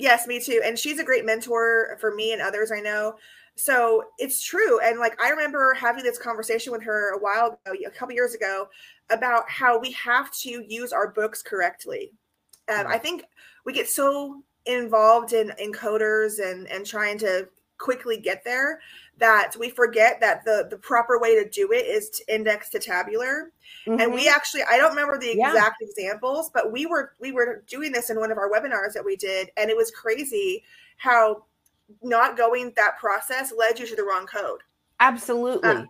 yes 0.00 0.26
me 0.26 0.40
too 0.40 0.60
and 0.64 0.78
she's 0.78 0.98
a 0.98 1.04
great 1.04 1.24
mentor 1.24 1.96
for 2.00 2.14
me 2.14 2.32
and 2.32 2.42
others 2.42 2.72
i 2.72 2.80
know 2.80 3.14
so 3.60 4.04
it's 4.16 4.42
true. 4.42 4.80
And 4.80 4.98
like 4.98 5.20
I 5.20 5.28
remember 5.28 5.74
having 5.74 6.02
this 6.02 6.18
conversation 6.18 6.72
with 6.72 6.82
her 6.82 7.14
a 7.14 7.18
while 7.18 7.58
ago, 7.66 7.76
a 7.86 7.90
couple 7.90 8.14
years 8.14 8.34
ago, 8.34 8.68
about 9.10 9.48
how 9.50 9.78
we 9.78 9.92
have 9.92 10.32
to 10.38 10.64
use 10.66 10.94
our 10.94 11.08
books 11.10 11.42
correctly. 11.42 12.12
Um, 12.74 12.86
I 12.86 12.96
think 12.96 13.24
we 13.66 13.74
get 13.74 13.86
so 13.88 14.42
involved 14.64 15.34
in 15.34 15.52
encoders 15.62 16.38
and 16.38 16.68
and 16.68 16.86
trying 16.86 17.18
to 17.18 17.48
quickly 17.76 18.16
get 18.18 18.44
there 18.44 18.80
that 19.20 19.52
we 19.58 19.70
forget 19.70 20.20
that 20.20 20.44
the 20.44 20.66
the 20.70 20.76
proper 20.76 21.18
way 21.18 21.40
to 21.42 21.48
do 21.48 21.72
it 21.72 21.86
is 21.86 22.10
to 22.10 22.34
index 22.34 22.68
to 22.70 22.78
tabular 22.78 23.52
mm-hmm. 23.86 24.00
and 24.00 24.12
we 24.12 24.22
mm-hmm. 24.22 24.34
actually 24.34 24.62
i 24.70 24.76
don't 24.76 24.90
remember 24.90 25.18
the 25.18 25.30
exact 25.30 25.76
yeah. 25.80 25.88
examples 25.88 26.50
but 26.52 26.72
we 26.72 26.86
were 26.86 27.12
we 27.20 27.30
were 27.30 27.62
doing 27.68 27.92
this 27.92 28.10
in 28.10 28.18
one 28.18 28.32
of 28.32 28.38
our 28.38 28.50
webinars 28.50 28.92
that 28.94 29.04
we 29.04 29.16
did 29.16 29.50
and 29.56 29.70
it 29.70 29.76
was 29.76 29.90
crazy 29.92 30.64
how 30.96 31.44
not 32.02 32.36
going 32.36 32.72
that 32.76 32.98
process 32.98 33.52
led 33.56 33.78
you 33.78 33.86
to 33.86 33.96
the 33.96 34.02
wrong 34.02 34.26
code. 34.26 34.60
Absolutely. 35.00 35.68
Um, 35.68 35.88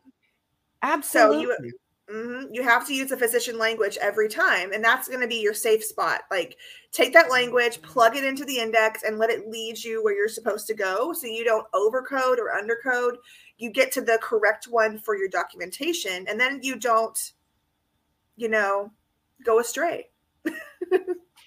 Absolutely. 0.82 1.44
So 1.44 1.64
you, 1.64 1.72
mm-hmm, 2.10 2.52
you 2.52 2.62
have 2.62 2.86
to 2.86 2.94
use 2.94 3.10
the 3.10 3.16
physician 3.16 3.58
language 3.58 3.98
every 4.00 4.28
time, 4.28 4.72
and 4.72 4.82
that's 4.82 5.08
going 5.08 5.20
to 5.20 5.26
be 5.26 5.40
your 5.40 5.54
safe 5.54 5.84
spot. 5.84 6.22
Like, 6.30 6.56
take 6.92 7.12
that 7.12 7.30
language, 7.30 7.80
plug 7.82 8.16
it 8.16 8.24
into 8.24 8.44
the 8.44 8.58
index, 8.58 9.02
and 9.02 9.18
let 9.18 9.30
it 9.30 9.48
lead 9.48 9.82
you 9.82 10.02
where 10.02 10.14
you're 10.14 10.28
supposed 10.28 10.66
to 10.68 10.74
go 10.74 11.12
so 11.12 11.26
you 11.26 11.44
don't 11.44 11.70
overcode 11.72 12.38
or 12.38 12.52
undercode. 12.60 13.16
You 13.58 13.70
get 13.70 13.92
to 13.92 14.00
the 14.00 14.18
correct 14.22 14.66
one 14.68 14.98
for 14.98 15.16
your 15.16 15.28
documentation, 15.28 16.26
and 16.28 16.38
then 16.38 16.60
you 16.62 16.76
don't, 16.76 17.32
you 18.36 18.48
know, 18.48 18.90
go 19.44 19.60
astray. 19.60 20.08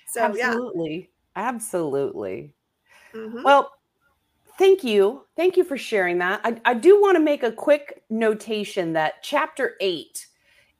so, 0.08 0.22
Absolutely. 0.22 1.10
Yeah. 1.36 1.48
Absolutely. 1.48 2.54
Mm-hmm. 3.14 3.44
Well, 3.44 3.72
Thank 4.58 4.84
you. 4.84 5.24
Thank 5.36 5.58
you 5.58 5.64
for 5.64 5.78
sharing 5.78 6.20
that. 6.20 6.40
I, 6.44 6.62
I 6.66 6.74
do 6.76 7.02
want 7.02 7.16
to 7.16 7.24
make 7.24 7.42
a 7.42 7.52
quick 7.52 8.04
notation 8.10 8.94
that 8.94 9.24
chapter 9.24 9.76
eight 9.82 10.28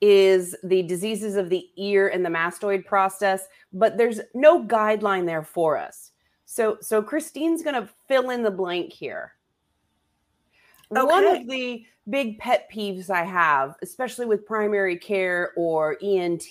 is 0.00 0.54
the 0.64 0.82
diseases 0.82 1.36
of 1.36 1.48
the 1.48 1.68
ear 1.76 2.08
and 2.08 2.24
the 2.24 2.30
mastoid 2.30 2.84
process, 2.84 3.46
but 3.72 3.96
there's 3.96 4.20
no 4.34 4.64
guideline 4.64 5.26
there 5.26 5.42
for 5.42 5.78
us. 5.78 6.12
So, 6.44 6.78
so 6.80 7.02
Christine's 7.02 7.62
going 7.62 7.74
to 7.80 7.88
fill 8.06 8.30
in 8.30 8.42
the 8.42 8.50
blank 8.50 8.92
here. 8.92 9.32
Okay. 10.92 11.02
One 11.02 11.26
of 11.26 11.46
the 11.48 11.84
big 12.08 12.38
pet 12.38 12.68
peeves 12.72 13.10
I 13.10 13.24
have, 13.24 13.76
especially 13.82 14.26
with 14.26 14.46
primary 14.46 14.96
care 14.96 15.52
or 15.56 15.96
ENT, 16.02 16.46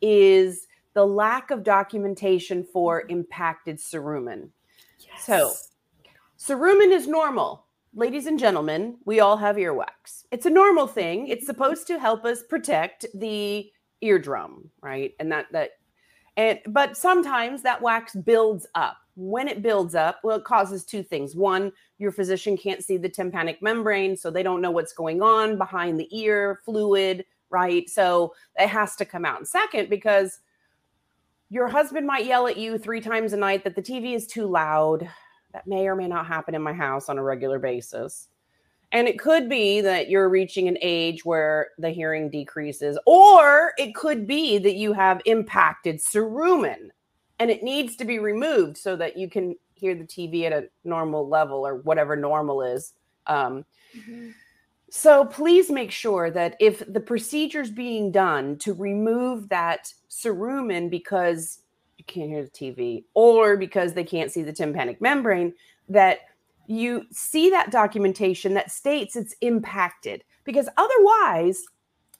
is 0.00 0.66
the 0.94 1.06
lack 1.06 1.50
of 1.50 1.62
documentation 1.62 2.64
for 2.64 3.04
impacted 3.08 3.76
cerumen. 3.78 4.48
Yes. 4.98 5.26
So, 5.26 5.52
Cerumen 6.42 6.90
is 6.90 7.06
normal. 7.06 7.66
Ladies 7.94 8.26
and 8.26 8.38
gentlemen, 8.38 8.96
we 9.04 9.20
all 9.20 9.36
have 9.36 9.56
earwax. 9.56 10.24
It's 10.30 10.46
a 10.46 10.50
normal 10.50 10.86
thing. 10.86 11.28
It's 11.28 11.44
supposed 11.44 11.86
to 11.88 11.98
help 11.98 12.24
us 12.24 12.42
protect 12.42 13.04
the 13.12 13.70
eardrum, 14.00 14.70
right? 14.80 15.12
And 15.20 15.30
that 15.30 15.46
that 15.52 15.72
and 16.38 16.58
but 16.68 16.96
sometimes 16.96 17.62
that 17.62 17.82
wax 17.82 18.14
builds 18.14 18.66
up. 18.74 18.96
When 19.14 19.46
it 19.46 19.60
builds 19.60 19.94
up, 19.94 20.20
well, 20.24 20.38
it 20.38 20.44
causes 20.44 20.86
two 20.86 21.02
things. 21.02 21.36
One, 21.36 21.70
your 21.98 22.12
physician 22.12 22.56
can't 22.56 22.82
see 22.82 22.96
the 22.96 23.10
tympanic 23.10 23.60
membrane, 23.60 24.16
so 24.16 24.30
they 24.30 24.42
don't 24.42 24.62
know 24.62 24.70
what's 24.70 24.94
going 24.94 25.20
on 25.20 25.58
behind 25.58 26.00
the 26.00 26.08
ear 26.18 26.60
fluid, 26.64 27.26
right? 27.50 27.90
So 27.90 28.32
it 28.58 28.68
has 28.68 28.96
to 28.96 29.04
come 29.04 29.26
out. 29.26 29.36
And 29.36 29.46
second, 29.46 29.90
because 29.90 30.40
your 31.50 31.68
husband 31.68 32.06
might 32.06 32.24
yell 32.24 32.46
at 32.46 32.56
you 32.56 32.78
three 32.78 33.02
times 33.02 33.34
a 33.34 33.36
night 33.36 33.64
that 33.64 33.76
the 33.76 33.82
TV 33.82 34.14
is 34.14 34.26
too 34.26 34.46
loud, 34.46 35.06
that 35.52 35.66
may 35.66 35.86
or 35.86 35.94
may 35.94 36.08
not 36.08 36.26
happen 36.26 36.54
in 36.54 36.62
my 36.62 36.72
house 36.72 37.08
on 37.08 37.18
a 37.18 37.22
regular 37.22 37.58
basis. 37.58 38.28
And 38.92 39.08
it 39.08 39.18
could 39.18 39.48
be 39.48 39.80
that 39.80 40.10
you're 40.10 40.28
reaching 40.28 40.68
an 40.68 40.76
age 40.82 41.24
where 41.24 41.68
the 41.78 41.90
hearing 41.90 42.28
decreases, 42.28 42.98
or 43.06 43.72
it 43.78 43.94
could 43.94 44.26
be 44.26 44.58
that 44.58 44.74
you 44.74 44.92
have 44.92 45.22
impacted 45.24 45.98
cerumen 45.98 46.90
and 47.38 47.50
it 47.50 47.62
needs 47.62 47.96
to 47.96 48.04
be 48.04 48.18
removed 48.18 48.76
so 48.76 48.94
that 48.96 49.16
you 49.16 49.28
can 49.28 49.56
hear 49.74 49.94
the 49.94 50.04
TV 50.04 50.44
at 50.44 50.52
a 50.52 50.68
normal 50.84 51.26
level 51.26 51.66
or 51.66 51.76
whatever 51.76 52.16
normal 52.16 52.62
is. 52.62 52.92
Um, 53.26 53.64
mm-hmm. 53.96 54.30
So 54.90 55.24
please 55.24 55.70
make 55.70 55.90
sure 55.90 56.30
that 56.30 56.54
if 56.60 56.82
the 56.86 57.00
procedure's 57.00 57.70
being 57.70 58.12
done 58.12 58.58
to 58.58 58.74
remove 58.74 59.48
that 59.48 59.92
cerumen 60.10 60.90
because 60.90 61.61
can't 62.06 62.30
hear 62.30 62.44
the 62.44 62.50
TV, 62.50 63.04
or 63.14 63.56
because 63.56 63.94
they 63.94 64.04
can't 64.04 64.30
see 64.30 64.42
the 64.42 64.52
tympanic 64.52 65.00
membrane, 65.00 65.54
that 65.88 66.20
you 66.66 67.04
see 67.10 67.50
that 67.50 67.70
documentation 67.70 68.54
that 68.54 68.70
states 68.70 69.16
it's 69.16 69.34
impacted. 69.40 70.24
Because 70.44 70.68
otherwise, 70.76 71.62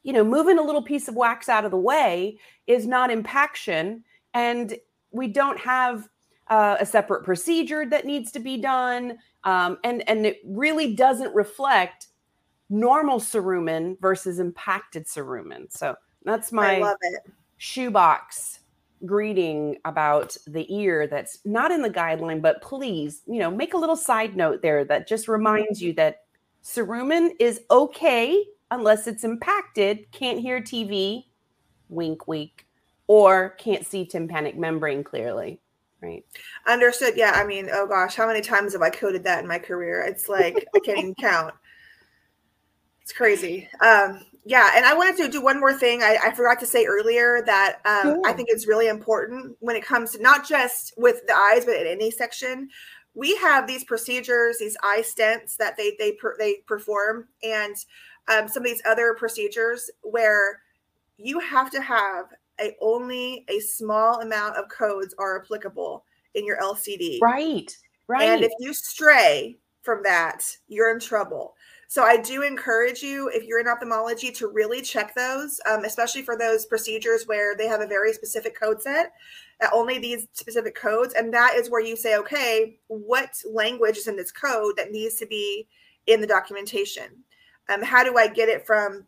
you 0.03 0.12
know, 0.12 0.25
moving 0.25 0.59
a 0.59 0.62
little 0.62 0.83
piece 0.83 1.09
of 1.09 1.14
wax 1.14 1.49
out 1.49 1.64
of 1.64 1.71
the 1.71 1.77
way 1.77 2.38
is 2.66 2.87
not 2.87 3.11
impaction. 3.11 4.05
And 4.35 4.77
we 5.11 5.29
don't 5.29 5.59
have 5.59 6.09
uh, 6.49 6.77
a 6.81 6.87
separate 6.87 7.25
procedure 7.25 7.87
that 7.87 8.05
needs 8.05 8.33
to 8.33 8.40
be 8.40 8.59
done, 8.59 9.18
um, 9.45 9.79
and 9.85 10.07
and 10.09 10.27
it 10.27 10.40
really 10.45 10.95
doesn't 10.95 11.35
reflect 11.35 12.09
normal 12.68 13.21
cerumen 13.21 13.99
versus 14.01 14.38
impacted 14.38 15.07
cerumen. 15.07 15.73
So 15.73 15.95
that's 16.25 16.53
my 16.53 16.77
I 16.77 16.79
love 16.81 16.97
it. 17.01 17.23
shoebox 17.59 18.61
greeting 19.05 19.77
about 19.85 20.37
the 20.47 20.73
ear 20.75 21.07
that's 21.07 21.38
not 21.45 21.71
in 21.71 21.83
the 21.83 21.91
guideline, 21.91 22.41
but 22.41 22.62
please, 22.62 23.23
you 23.27 23.41
know, 23.41 23.51
make 23.51 23.75
a 23.75 23.79
little 23.79 23.97
side 23.97 24.37
note 24.37 24.62
there 24.62 24.85
that 24.85 25.09
just 25.09 25.29
reminds 25.29 25.83
you 25.83 25.93
that 25.95 26.23
cerumen 26.62 27.31
is 27.38 27.61
okay 27.71 28.45
unless 28.71 29.07
it's 29.07 29.25
impacted, 29.25 30.11
can't 30.12 30.41
hear 30.41 30.61
TV, 30.61 31.25
wink, 31.88 32.27
wink, 32.27 32.67
or 33.07 33.51
can't 33.51 33.87
see 33.87 34.07
tympanic 34.07 34.57
membrane 34.57 35.05
clearly. 35.05 35.61
Right. 36.01 36.25
Understood. 36.67 37.15
Yeah. 37.17 37.33
I 37.35 37.45
mean, 37.45 37.69
oh 37.73 37.87
gosh, 37.87 38.17
how 38.17 38.27
many 38.27 38.41
times 38.41 38.73
have 38.73 38.83
I 38.83 38.91
coded 38.91 39.23
that 39.25 39.41
in 39.41 39.47
my 39.47 39.59
career? 39.59 40.03
It's 40.03 40.29
like 40.29 40.67
I 40.75 40.79
can't 40.81 40.99
even 40.99 41.15
count. 41.15 41.55
It's 43.03 43.12
crazy. 43.12 43.69
Um, 43.81 44.25
yeah, 44.44 44.72
and 44.74 44.85
I 44.85 44.94
wanted 44.94 45.16
to 45.18 45.28
do 45.28 45.42
one 45.42 45.61
more 45.61 45.72
thing. 45.72 46.02
I, 46.02 46.18
I 46.24 46.33
forgot 46.33 46.59
to 46.61 46.66
say 46.66 46.85
earlier 46.85 47.42
that 47.46 47.76
um, 47.85 48.20
I 48.24 48.33
think 48.33 48.48
it's 48.50 48.66
really 48.66 48.88
important 48.88 49.57
when 49.61 49.76
it 49.76 49.85
comes 49.85 50.12
to 50.12 50.22
not 50.22 50.46
just 50.46 50.94
with 50.96 51.26
the 51.26 51.35
eyes, 51.35 51.64
but 51.64 51.76
in 51.76 51.87
any 51.87 52.11
section. 52.11 52.68
We 53.14 53.37
have 53.37 53.66
these 53.66 53.85
procedures, 53.85 54.59
these 54.59 54.76
eye 54.83 55.05
stents 55.05 55.57
that 55.59 55.76
they 55.76 55.94
they 55.98 56.12
per, 56.12 56.35
they 56.38 56.57
perform, 56.66 57.28
and 57.42 57.76
um, 58.28 58.48
some 58.48 58.62
of 58.62 58.68
these 58.68 58.83
other 58.85 59.14
procedures 59.14 59.90
where 60.02 60.61
you 61.18 61.38
have 61.38 61.70
to 61.70 61.81
have 61.81 62.26
a 62.61 62.74
only 62.81 63.44
a 63.48 63.61
small 63.61 64.20
amount 64.20 64.57
of 64.57 64.68
codes 64.68 65.14
are 65.18 65.40
applicable 65.40 66.05
in 66.35 66.44
your 66.46 66.59
LCD. 66.59 67.18
Right. 67.20 67.70
Right. 68.09 68.28
And 68.28 68.42
if 68.42 68.52
you 68.59 68.74
stray 68.74 69.59
from 69.83 70.02
that, 70.02 70.44
you're 70.68 70.92
in 70.92 71.00
trouble. 71.00 71.55
So 71.92 72.05
I 72.05 72.16
do 72.16 72.40
encourage 72.40 73.02
you, 73.02 73.28
if 73.28 73.44
you're 73.44 73.61
in 73.61 73.68
ophthalmology, 73.68 74.31
to 74.31 74.48
really 74.48 74.81
check 74.81 75.14
those, 75.14 75.61
um, 75.70 75.85
especially 75.85 76.22
for 76.22 76.38
those 76.38 76.64
procedures 76.64 77.26
where 77.26 77.55
they 77.55 77.66
have 77.66 77.83
a 77.83 77.87
very 77.87 78.14
specific 78.14 78.59
code 78.59 78.81
set, 78.81 79.12
uh, 79.61 79.68
only 79.74 79.98
these 79.98 80.26
specific 80.33 80.74
codes. 80.74 81.12
And 81.12 81.35
that 81.35 81.52
is 81.55 81.68
where 81.68 81.83
you 81.83 81.94
say, 81.94 82.16
okay, 82.16 82.78
what 82.87 83.35
language 83.44 83.98
is 83.98 84.09
in 84.09 84.16
this 84.16 84.33
code 84.33 84.72
that 84.78 84.90
needs 84.90 85.16
to 85.16 85.26
be 85.26 85.68
in 86.07 86.22
the 86.22 86.26
documentation? 86.26 87.24
Um, 87.68 87.83
how 87.83 88.02
do 88.02 88.16
I 88.16 88.26
get 88.26 88.48
it 88.48 88.66
from 88.66 89.07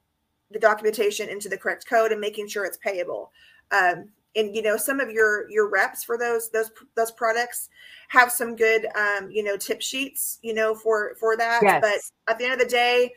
the 0.50 0.58
documentation 0.58 1.30
into 1.30 1.48
the 1.48 1.56
correct 1.56 1.86
code 1.88 2.12
and 2.12 2.20
making 2.20 2.48
sure 2.48 2.66
it's 2.66 2.76
payable? 2.76 3.32
Um, 3.70 4.10
and 4.36 4.54
you 4.54 4.62
know 4.62 4.76
some 4.76 5.00
of 5.00 5.10
your 5.10 5.48
your 5.50 5.68
reps 5.68 6.02
for 6.02 6.18
those 6.18 6.50
those 6.50 6.70
those 6.96 7.10
products 7.12 7.68
have 8.08 8.30
some 8.30 8.56
good 8.56 8.86
um 8.96 9.30
you 9.30 9.42
know 9.42 9.56
tip 9.56 9.80
sheets 9.80 10.38
you 10.42 10.54
know 10.54 10.74
for 10.74 11.14
for 11.18 11.36
that. 11.36 11.60
Yes. 11.62 11.80
but 11.80 12.32
at 12.32 12.38
the 12.38 12.44
end 12.44 12.54
of 12.54 12.58
the 12.58 12.66
day 12.66 13.12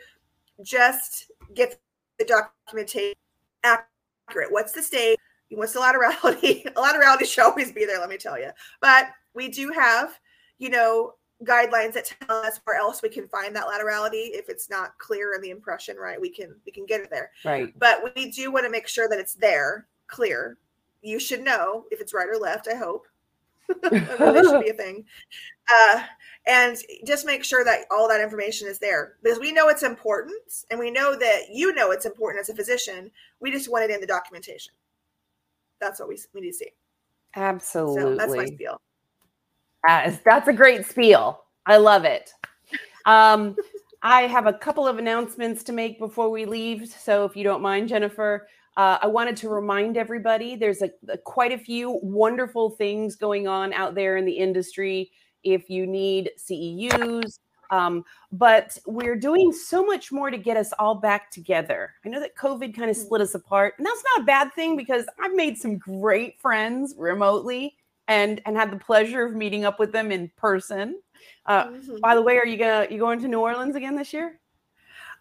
just 0.64 1.32
get 1.54 1.80
the 2.18 2.26
documentation 2.26 3.14
accurate. 3.64 4.52
What's 4.52 4.72
the 4.72 4.82
state? 4.82 5.20
What's 5.52 5.74
the 5.74 5.80
laterality? 5.80 6.66
A 6.66 6.72
laterality 6.72 7.26
should 7.26 7.44
always 7.44 7.72
be 7.72 7.86
there 7.86 8.00
let 8.00 8.10
me 8.10 8.18
tell 8.18 8.40
you 8.40 8.52
but 8.82 9.08
we 9.34 9.48
do 9.48 9.72
have 9.72 10.20
you 10.60 10.70
know 10.70 11.14
guidelines 11.44 11.94
that 11.94 12.12
tell 12.26 12.38
us 12.38 12.60
where 12.64 12.78
else 12.78 13.04
we 13.04 13.10
can 13.10 13.28
find 13.28 13.56
that 13.56 13.68
laterality. 13.68 14.30
If 14.34 14.50
it's 14.50 14.72
not 14.72 14.98
clear 14.98 15.34
in 15.36 15.42
the 15.42 15.52
impression 15.52 15.98
right 15.98 16.20
we 16.20 16.30
can 16.30 16.56
we 16.66 16.72
can 16.72 16.86
get 16.86 17.02
it 17.02 17.10
there. 17.10 17.32
Right. 17.46 17.74
but 17.78 18.16
we 18.16 18.32
do 18.32 18.52
want 18.52 18.66
to 18.66 18.72
make 18.72 18.88
sure 18.88 19.08
that 19.10 19.20
it's 19.20 19.36
there 19.36 19.88
clear 20.08 20.58
you 21.08 21.20
should 21.20 21.44
know 21.44 21.86
if 21.92 22.02
it's 22.02 22.14
right 22.14 22.28
or 22.30 22.38
left 22.38 22.68
i 22.68 22.76
hope 22.76 23.08
that 23.82 24.46
should 24.50 24.64
be 24.64 24.70
a 24.70 24.74
thing 24.78 25.04
uh, 25.70 26.02
and 26.48 26.78
just 27.06 27.26
make 27.26 27.44
sure 27.44 27.66
that 27.66 27.82
all 27.92 28.08
that 28.08 28.22
information 28.22 28.68
is 28.68 28.80
there 28.80 29.16
because 29.22 29.40
we 29.40 29.52
know 29.52 29.68
it's 29.68 29.84
important 29.84 30.64
and 30.72 30.80
we 30.80 30.90
know 30.90 31.18
that 31.18 31.42
you 31.52 31.74
know 31.74 31.92
it's 31.92 32.06
important 32.06 32.40
as 32.40 32.50
a 32.50 32.56
physician 32.56 33.12
we 33.42 33.52
just 33.52 33.70
want 33.70 33.84
it 33.84 33.92
in 33.92 34.00
the 34.00 34.08
documentation 34.08 34.74
that's 35.82 36.00
what 36.00 36.08
we, 36.08 36.18
we 36.34 36.42
need 36.42 36.52
to 36.52 36.58
see 36.58 36.70
Absolutely. 37.36 38.02
so 38.02 38.16
that's 38.16 38.36
my 38.36 38.46
spiel 38.46 38.80
Yes, 39.88 40.20
that's 40.26 40.48
a 40.48 40.54
great 40.54 40.86
spiel. 40.86 41.44
I 41.66 41.78
love 41.78 42.04
it. 42.04 42.34
Um, 43.06 43.56
I 44.02 44.24
have 44.24 44.46
a 44.46 44.54
couple 44.54 44.88
of 44.88 44.98
announcements 44.98 45.64
to 45.64 45.74
make 45.74 45.98
before 45.98 46.30
we 46.30 46.46
leave. 46.46 46.90
So, 46.90 47.26
if 47.26 47.36
you 47.36 47.44
don't 47.44 47.62
mind, 47.62 47.88
Jennifer, 47.88 48.48
uh, 48.78 49.00
I 49.02 49.08
wanted 49.08 49.36
to 49.38 49.50
remind 49.50 49.98
everybody 49.98 50.56
there's 50.56 50.82
a, 50.82 50.92
a- 51.10 51.18
quite 51.18 51.52
a 51.52 51.58
few 51.58 52.00
wonderful 52.04 52.70
things 52.70 53.16
going 53.16 53.48
on 53.48 53.74
out 53.74 53.96
there 53.96 54.16
in 54.18 54.26
the 54.26 54.32
industry. 54.38 55.12
If 55.44 55.70
you 55.70 55.86
need 55.88 56.32
CEUs, 56.38 57.40
um, 57.70 58.04
but 58.32 58.78
we're 58.86 59.16
doing 59.18 59.52
so 59.52 59.86
much 59.86 60.12
more 60.12 60.30
to 60.30 60.38
get 60.38 60.58
us 60.58 60.72
all 60.80 60.96
back 60.96 61.32
together. 61.32 61.94
I 62.06 62.10
know 62.10 62.20
that 62.20 62.36
COVID 62.36 62.74
kind 62.76 62.90
of 62.90 62.96
split 62.96 63.20
us 63.22 63.34
apart, 63.36 63.74
and 63.78 63.86
that's 63.86 64.04
not 64.16 64.24
a 64.24 64.26
bad 64.26 64.54
thing 64.54 64.78
because 64.78 65.06
I've 65.20 65.34
made 65.36 65.58
some 65.58 65.78
great 65.78 66.40
friends 66.40 66.96
remotely 66.98 67.76
and 68.08 68.42
and 68.46 68.56
had 68.56 68.72
the 68.72 68.78
pleasure 68.78 69.26
of 69.26 69.36
meeting 69.36 69.66
up 69.66 69.80
with 69.80 69.92
them 69.92 70.12
in 70.12 70.32
person. 70.38 71.02
Uh, 71.46 71.66
Mhm. 71.68 72.00
by 72.00 72.16
the 72.16 72.22
way, 72.22 72.38
are 72.38 72.46
you 72.46 72.58
gonna 72.58 72.88
you 72.90 73.00
going 73.00 73.20
to 73.22 73.28
New 73.28 73.40
Orleans 73.42 73.76
again 73.76 73.96
this 73.96 74.14
year? 74.14 74.40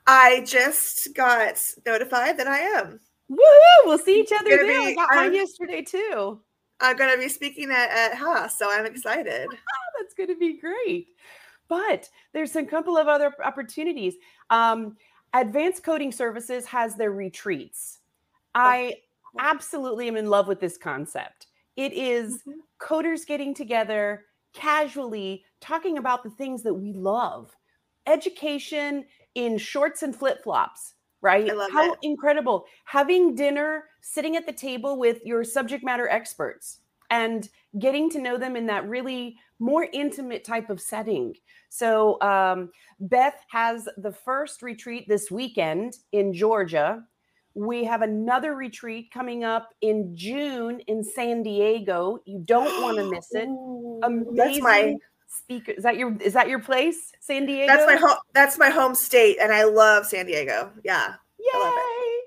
i 0.08 0.40
just 0.46 1.08
got 1.16 1.60
notified 1.84 2.38
that 2.38 2.46
i 2.46 2.60
am 2.60 3.00
Woo! 3.28 3.38
We'll 3.84 3.98
see 3.98 4.20
each 4.20 4.32
other 4.32 4.50
there. 4.50 4.80
I 4.80 4.94
got 4.94 5.08
mine 5.14 5.34
yesterday 5.34 5.82
too. 5.82 6.40
i'm 6.80 6.96
going 6.96 7.12
to 7.12 7.18
be 7.18 7.28
speaking 7.28 7.70
at, 7.70 7.90
at 7.90 8.14
haas 8.14 8.58
so 8.58 8.68
i'm 8.70 8.84
excited 8.86 9.48
Oh, 9.50 9.56
that's 9.98 10.14
going 10.14 10.28
to 10.28 10.36
be 10.36 10.58
great. 10.58 11.08
But 11.68 12.08
there's 12.32 12.54
a 12.54 12.62
couple 12.64 12.96
of 12.96 13.08
other 13.08 13.32
opportunities. 13.44 14.14
Um, 14.50 14.96
Advanced 15.34 15.82
Coding 15.82 16.12
Services 16.12 16.64
has 16.66 16.94
their 16.94 17.10
retreats. 17.10 17.98
I 18.54 18.96
absolutely 19.38 20.06
am 20.06 20.16
in 20.16 20.26
love 20.30 20.46
with 20.48 20.60
this 20.60 20.76
concept. 20.78 21.48
It 21.76 21.92
is 21.92 22.42
Mhm. 22.46 22.52
coders 22.80 23.26
getting 23.26 23.52
together 23.52 24.26
casually 24.52 25.44
talking 25.60 25.98
about 25.98 26.22
the 26.22 26.30
things 26.30 26.62
that 26.62 26.72
we 26.74 26.92
love 26.92 27.54
education 28.06 29.04
in 29.34 29.58
shorts 29.58 30.02
and 30.02 30.14
flip-flops 30.14 30.94
right 31.26 31.50
I 31.50 31.54
love 31.54 31.70
how 31.72 31.92
it. 31.92 31.98
incredible 32.02 32.64
having 32.84 33.34
dinner 33.34 33.84
sitting 34.00 34.36
at 34.36 34.46
the 34.46 34.52
table 34.52 34.98
with 34.98 35.18
your 35.24 35.42
subject 35.42 35.84
matter 35.84 36.08
experts 36.08 36.78
and 37.10 37.48
getting 37.78 38.08
to 38.10 38.20
know 38.20 38.38
them 38.38 38.56
in 38.56 38.66
that 38.66 38.88
really 38.88 39.36
more 39.58 39.88
intimate 39.92 40.44
type 40.44 40.70
of 40.70 40.80
setting 40.80 41.34
so 41.68 42.20
um, 42.22 42.70
beth 43.00 43.40
has 43.50 43.88
the 43.96 44.12
first 44.12 44.62
retreat 44.62 45.06
this 45.08 45.30
weekend 45.30 45.96
in 46.12 46.32
georgia 46.32 47.02
we 47.54 47.84
have 47.84 48.02
another 48.02 48.54
retreat 48.54 49.10
coming 49.10 49.42
up 49.42 49.70
in 49.80 50.14
June 50.14 50.78
in 50.88 51.02
San 51.02 51.42
Diego. 51.42 52.18
You 52.26 52.42
don't 52.44 52.82
want 52.82 52.98
to 52.98 53.10
miss 53.10 53.28
it. 53.32 53.48
Amazing 54.02 54.34
that's 54.34 54.60
my 54.60 54.94
speaker. 55.36 55.72
Is 55.72 55.82
that 55.82 55.96
your 55.96 56.16
is 56.18 56.32
that 56.32 56.48
your 56.48 56.58
place, 56.58 57.12
San 57.20 57.46
Diego? 57.46 57.66
that's 57.66 57.86
my 57.86 57.96
home 57.96 58.18
that's 58.32 58.58
my 58.58 58.70
home 58.70 58.94
state 58.94 59.38
and 59.40 59.52
i 59.52 59.64
love 59.64 60.06
san 60.06 60.26
diego 60.26 60.70
yeah 60.84 61.14
Yay! 61.38 62.20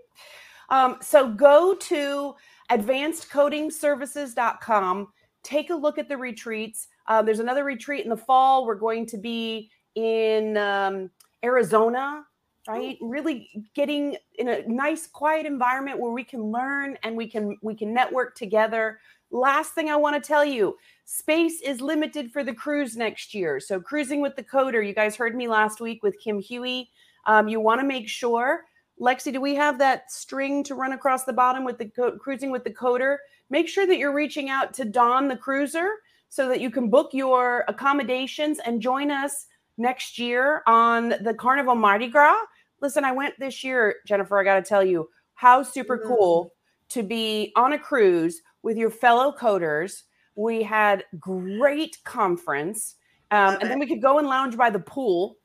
Um, 0.69 0.97
so 1.01 1.29
go 1.29 1.75
to 1.75 2.35
advancedcodingservices.com. 2.71 5.07
Take 5.43 5.69
a 5.69 5.75
look 5.75 5.97
at 5.97 6.09
the 6.09 6.17
retreats. 6.17 6.89
Uh, 7.07 7.21
there's 7.21 7.39
another 7.39 7.63
retreat 7.63 8.03
in 8.03 8.09
the 8.09 8.17
fall. 8.17 8.65
We're 8.65 8.75
going 8.75 9.05
to 9.07 9.17
be 9.17 9.71
in 9.95 10.57
um, 10.57 11.09
Arizona, 11.43 12.23
right? 12.67 12.97
Really 13.01 13.49
getting 13.73 14.17
in 14.37 14.49
a 14.49 14.61
nice, 14.67 15.07
quiet 15.07 15.47
environment 15.47 15.99
where 15.99 16.11
we 16.11 16.23
can 16.23 16.43
learn 16.43 16.95
and 17.03 17.17
we 17.17 17.27
can 17.27 17.57
we 17.63 17.73
can 17.73 17.91
network 17.93 18.35
together. 18.35 18.99
Last 19.31 19.73
thing 19.73 19.89
I 19.89 19.95
want 19.95 20.21
to 20.21 20.27
tell 20.27 20.45
you: 20.45 20.77
space 21.05 21.61
is 21.61 21.81
limited 21.81 22.31
for 22.31 22.43
the 22.43 22.53
cruise 22.53 22.97
next 22.97 23.33
year. 23.33 23.59
So 23.59 23.79
cruising 23.79 24.21
with 24.21 24.35
the 24.35 24.43
coder. 24.43 24.85
You 24.85 24.93
guys 24.93 25.15
heard 25.15 25.35
me 25.35 25.47
last 25.47 25.79
week 25.79 26.03
with 26.03 26.19
Kim 26.19 26.39
Huey. 26.39 26.89
Um, 27.25 27.47
you 27.47 27.59
want 27.59 27.81
to 27.81 27.87
make 27.87 28.07
sure 28.07 28.65
Lexi, 28.99 29.31
do 29.31 29.39
we 29.39 29.55
have 29.55 29.79
that 29.79 30.11
string 30.11 30.63
to 30.65 30.75
run 30.75 30.91
across 30.93 31.23
the 31.23 31.33
bottom 31.33 31.63
with 31.63 31.77
the 31.77 31.85
co- 31.85 32.17
cruising 32.17 32.51
with 32.51 32.63
the 32.63 32.73
coder? 32.73 33.17
Make 33.49 33.69
sure 33.69 33.87
that 33.87 33.97
you're 33.97 34.13
reaching 34.13 34.49
out 34.49 34.73
to 34.73 34.85
Don 34.85 35.27
the 35.27 35.37
cruiser 35.37 35.89
so 36.27 36.49
that 36.49 36.59
you 36.59 36.69
can 36.69 36.89
book 36.89 37.11
your 37.13 37.63
accommodations 37.67 38.59
and 38.65 38.81
join 38.81 39.09
us 39.09 39.47
next 39.77 40.19
year 40.19 40.63
on 40.67 41.15
the 41.21 41.33
Carnival 41.33 41.75
Mardi 41.75 42.07
Gras. 42.07 42.35
Listen, 42.81 43.05
I 43.05 43.13
went 43.13 43.39
this 43.39 43.63
year, 43.63 43.95
Jennifer. 44.05 44.37
I 44.37 44.43
got 44.43 44.55
to 44.55 44.61
tell 44.61 44.83
you 44.83 45.09
how 45.33 45.63
super 45.63 45.97
cool 45.97 46.53
to 46.89 47.01
be 47.01 47.53
on 47.55 47.73
a 47.73 47.79
cruise 47.79 48.41
with 48.63 48.77
your 48.77 48.89
fellow 48.89 49.33
coders. 49.37 50.03
We 50.35 50.63
had 50.63 51.03
great 51.19 51.97
conference, 52.03 52.95
um, 53.31 53.57
and 53.61 53.69
then 53.69 53.79
we 53.79 53.87
could 53.87 54.01
go 54.01 54.19
and 54.19 54.27
lounge 54.27 54.55
by 54.55 54.69
the 54.69 54.79
pool. 54.79 55.37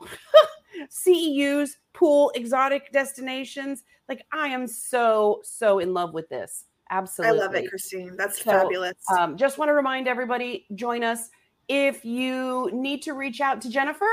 CEUs, 0.90 1.70
pool, 1.92 2.32
exotic 2.34 2.90
destinations. 2.92 3.82
Like 4.08 4.24
I 4.32 4.48
am 4.48 4.66
so 4.66 5.40
so 5.44 5.78
in 5.78 5.94
love 5.94 6.14
with 6.14 6.28
this. 6.28 6.64
Absolutely. 6.90 7.38
I 7.38 7.42
love 7.42 7.54
it, 7.54 7.68
Christine. 7.68 8.16
That's 8.16 8.42
So, 8.42 8.50
fabulous. 8.50 8.96
Um, 9.16 9.36
just 9.36 9.58
want 9.58 9.68
to 9.68 9.74
remind 9.74 10.08
everybody 10.08 10.66
join 10.74 11.04
us. 11.04 11.28
If 11.68 12.04
you 12.04 12.68
need 12.72 13.02
to 13.02 13.12
reach 13.12 13.40
out 13.40 13.60
to 13.60 13.70
Jennifer, 13.70 14.08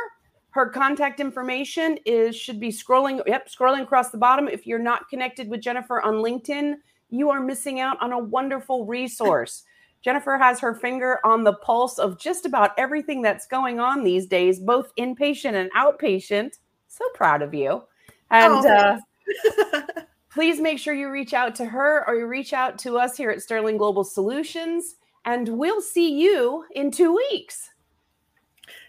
her 0.57 0.69
contact 0.69 1.19
information 1.19 1.99
is 2.05 2.35
should 2.35 2.59
be 2.59 2.69
scrolling 2.69 3.21
yep 3.27 3.47
scrolling 3.47 3.81
across 3.81 4.09
the 4.09 4.17
bottom 4.17 4.47
if 4.47 4.65
you're 4.65 4.79
not 4.79 5.07
connected 5.07 5.47
with 5.49 5.61
jennifer 5.61 6.01
on 6.01 6.15
linkedin 6.15 6.73
you 7.09 7.29
are 7.29 7.39
missing 7.39 7.79
out 7.79 8.01
on 8.01 8.11
a 8.13 8.19
wonderful 8.19 8.85
resource. 8.85 9.63
Jennifer 10.03 10.37
has 10.37 10.59
her 10.59 10.75
finger 10.75 11.19
on 11.25 11.43
the 11.43 11.53
pulse 11.53 11.97
of 11.99 12.19
just 12.19 12.45
about 12.45 12.71
everything 12.77 13.21
that's 13.21 13.47
going 13.47 13.79
on 13.79 14.03
these 14.03 14.25
days 14.27 14.59
both 14.59 14.93
inpatient 14.95 15.53
and 15.53 15.71
outpatient. 15.73 16.59
So 16.87 17.05
proud 17.13 17.41
of 17.41 17.53
you. 17.53 17.83
And 18.29 18.53
Oh, 18.65 18.69
uh, 18.69 19.81
please 20.31 20.59
make 20.59 20.79
sure 20.79 20.93
you 20.93 21.09
reach 21.09 21.33
out 21.33 21.55
to 21.55 21.65
her 21.65 22.07
or 22.07 22.15
you 22.15 22.27
reach 22.27 22.53
out 22.53 22.77
to 22.79 22.97
us 22.97 23.17
here 23.17 23.31
at 23.31 23.41
sterling 23.41 23.77
global 23.77 24.03
solutions 24.03 24.95
and 25.25 25.47
we'll 25.49 25.81
see 25.81 26.13
you 26.21 26.63
in 26.75 26.91
two 26.91 27.13
weeks. 27.15 27.69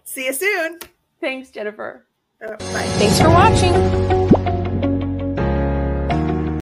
See 0.04 0.26
you 0.26 0.32
soon. 0.32 0.78
thanks 1.20 1.50
jennifer. 1.50 2.06
Uh, 2.44 2.50
bye. 2.50 2.56
thanks 2.98 3.20
for 3.20 3.28
watching 3.30 4.07